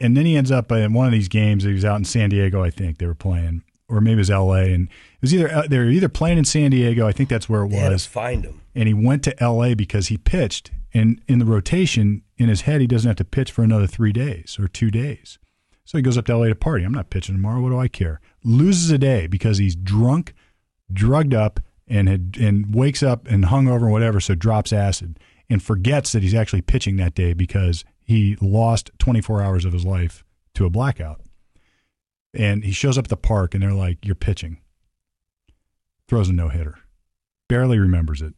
[0.00, 1.64] and then he ends up in one of these games.
[1.64, 4.30] He was out in San Diego, I think they were playing, or maybe it was
[4.30, 4.72] L.A.
[4.72, 7.06] And it was either uh, they were either playing in San Diego.
[7.06, 8.06] I think that's where it They had to was.
[8.06, 8.60] find him.
[8.74, 9.74] And he went to L.A.
[9.74, 10.70] because he pitched.
[10.94, 14.12] And in the rotation, in his head, he doesn't have to pitch for another three
[14.12, 15.38] days or two days.
[15.84, 16.48] So he goes up to L.A.
[16.48, 16.84] to party.
[16.84, 17.60] I'm not pitching tomorrow.
[17.60, 18.20] What do I care?
[18.42, 20.32] Loses a day because he's drunk,
[20.90, 24.20] drugged up, and had and wakes up and hungover and whatever.
[24.20, 25.18] So drops acid
[25.50, 29.84] and forgets that he's actually pitching that day because he lost 24 hours of his
[29.84, 30.24] life
[30.54, 31.20] to a blackout.
[32.32, 34.58] And he shows up at the park and they're like, "You're pitching."
[36.08, 36.78] Throws a no hitter,
[37.48, 38.34] barely remembers it,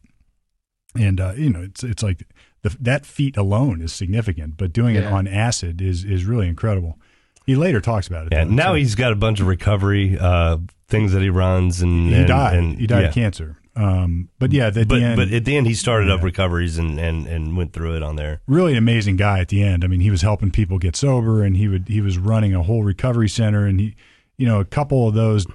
[0.95, 2.23] and uh, you know it's it's like
[2.63, 6.97] the, that feat alone is significant, but doing it on acid is is really incredible.
[7.45, 8.33] He later talks about it.
[8.33, 8.51] Yeah, though.
[8.51, 10.57] now So he's got a bunch of recovery uh,
[10.89, 12.57] things that he runs, and he and- died.
[12.57, 13.07] and- he died yeah.
[13.09, 13.57] of cancer.
[13.75, 16.79] Um, but yeah, at the But end, but at the end, he started up recoveries
[16.79, 18.41] and, and, and went through it on there.
[18.47, 19.83] really an amazing guy at the end.
[19.83, 22.63] I mean, he was helping people get sober, and he would he was running a
[22.63, 23.95] whole recovery center, and he,
[24.35, 25.45] you know, a couple of those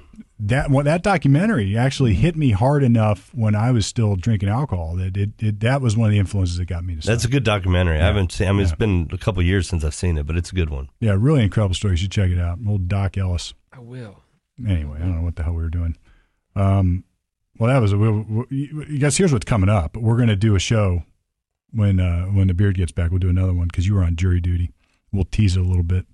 [0.44, 4.96] that one that documentary actually hit me hard enough when I was still drinking alcohol
[4.96, 7.02] that it, it that was one of the influences that got me to.
[7.02, 7.12] Stop.
[7.12, 7.98] That's a good documentary.
[8.00, 8.48] I haven't seen.
[8.48, 8.64] I mean, Yeah.
[8.64, 10.88] it's been a couple years since I've seen it, but it's a good one.
[11.00, 11.92] yeah, really incredible story.
[11.92, 12.58] You should check it out.
[12.66, 13.54] Old Doc Ellis.
[13.72, 14.20] I will.
[14.66, 15.96] Anyway, I don't know what the hell we were doing.
[16.54, 17.04] Um,
[17.58, 19.16] well, that was a, we, we, you guys.
[19.16, 19.96] Here's what's coming up.
[19.96, 21.04] We're going to do a show
[21.72, 23.10] when uh, when the beard gets back.
[23.10, 24.70] We'll do another one because you were on jury duty.
[25.12, 26.06] We'll tease it a little bit.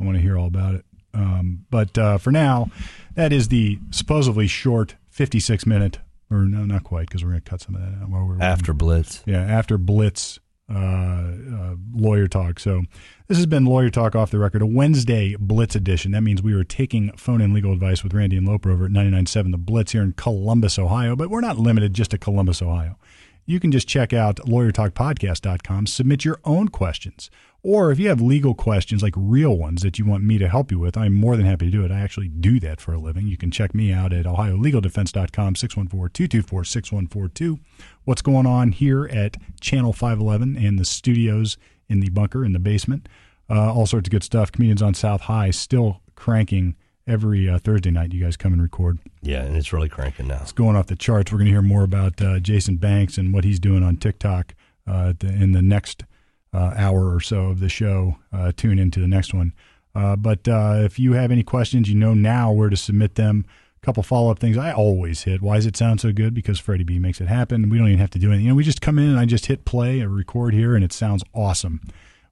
[0.00, 0.84] I want to hear all about it.
[1.16, 2.70] Um, but uh, for now,
[3.14, 5.98] that is the supposedly short 56 minute,
[6.30, 8.40] or no, not quite, because we're going to cut some of that out while we're
[8.40, 10.38] After Blitz, yeah, after Blitz
[10.68, 12.60] uh, uh, lawyer talk.
[12.60, 12.82] So
[13.28, 16.12] this has been lawyer talk off the record, a Wednesday Blitz edition.
[16.12, 18.90] That means we are taking phone and legal advice with Randy and Loper over at
[18.90, 21.16] 99.7 The Blitz here in Columbus, Ohio.
[21.16, 22.98] But we're not limited just to Columbus, Ohio.
[23.46, 27.30] You can just check out lawyertalkpodcast.com, submit your own questions.
[27.68, 30.70] Or if you have legal questions, like real ones that you want me to help
[30.70, 31.90] you with, I'm more than happy to do it.
[31.90, 33.26] I actually do that for a living.
[33.26, 37.58] You can check me out at ohiolegaldefense.com, 614-224-6142.
[38.04, 41.56] What's going on here at Channel 511 and the studios
[41.88, 43.08] in the bunker in the basement.
[43.50, 44.52] Uh, all sorts of good stuff.
[44.52, 48.12] Comedians on South High still cranking every uh, Thursday night.
[48.12, 49.00] You guys come and record.
[49.22, 50.38] Yeah, and it's really cranking now.
[50.42, 51.32] It's going off the charts.
[51.32, 54.54] We're going to hear more about uh, Jason Banks and what he's doing on TikTok
[54.86, 56.04] uh, in the next
[56.52, 58.16] uh, hour or so of the show.
[58.32, 59.52] Uh, tune into the next one.
[59.94, 63.46] Uh, but uh, if you have any questions, you know now where to submit them.
[63.82, 65.40] A couple follow up things I always hit.
[65.40, 66.34] Why does it sound so good?
[66.34, 67.70] Because Freddie B makes it happen.
[67.70, 68.46] We don't even have to do anything.
[68.46, 70.84] You know, we just come in and I just hit play or record here, and
[70.84, 71.80] it sounds awesome.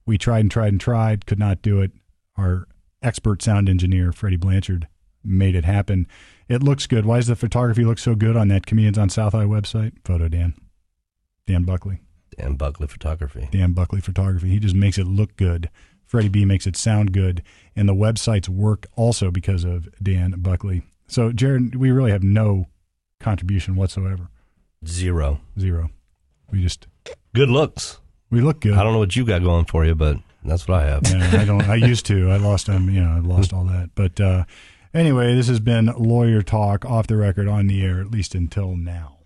[0.04, 1.92] We tried and tried and tried, could not do it.
[2.36, 2.66] Our
[3.02, 4.88] expert sound engineer, Freddie Blanchard,
[5.22, 6.06] made it happen.
[6.48, 7.06] It looks good.
[7.06, 9.92] Why does the photography look so good on that Comedians on South High website?
[10.04, 10.54] Photo Dan.
[11.46, 12.00] Dan Buckley.
[12.38, 13.48] Dan Buckley Photography.
[13.50, 14.48] Dan Buckley Photography.
[14.48, 15.70] He just makes it look good.
[16.04, 17.42] Freddie B makes it sound good.
[17.74, 20.82] And the websites work also because of Dan Buckley.
[21.06, 22.66] So, Jared, we really have no
[23.20, 24.28] contribution whatsoever.
[24.86, 25.40] Zero.
[25.58, 25.90] Zero.
[26.50, 26.86] We just
[27.34, 27.98] Good looks.
[28.30, 28.74] we look good.
[28.74, 31.02] I don't know what you got going for you, but that's what I have.
[31.08, 31.62] Yeah, I don't.
[31.62, 32.30] I used to.
[32.30, 32.90] I lost them.
[32.90, 33.90] You know, I lost all that.
[33.94, 34.44] But uh,
[34.92, 38.76] anyway, this has been lawyer talk off the record on the air, at least until
[38.76, 39.18] now.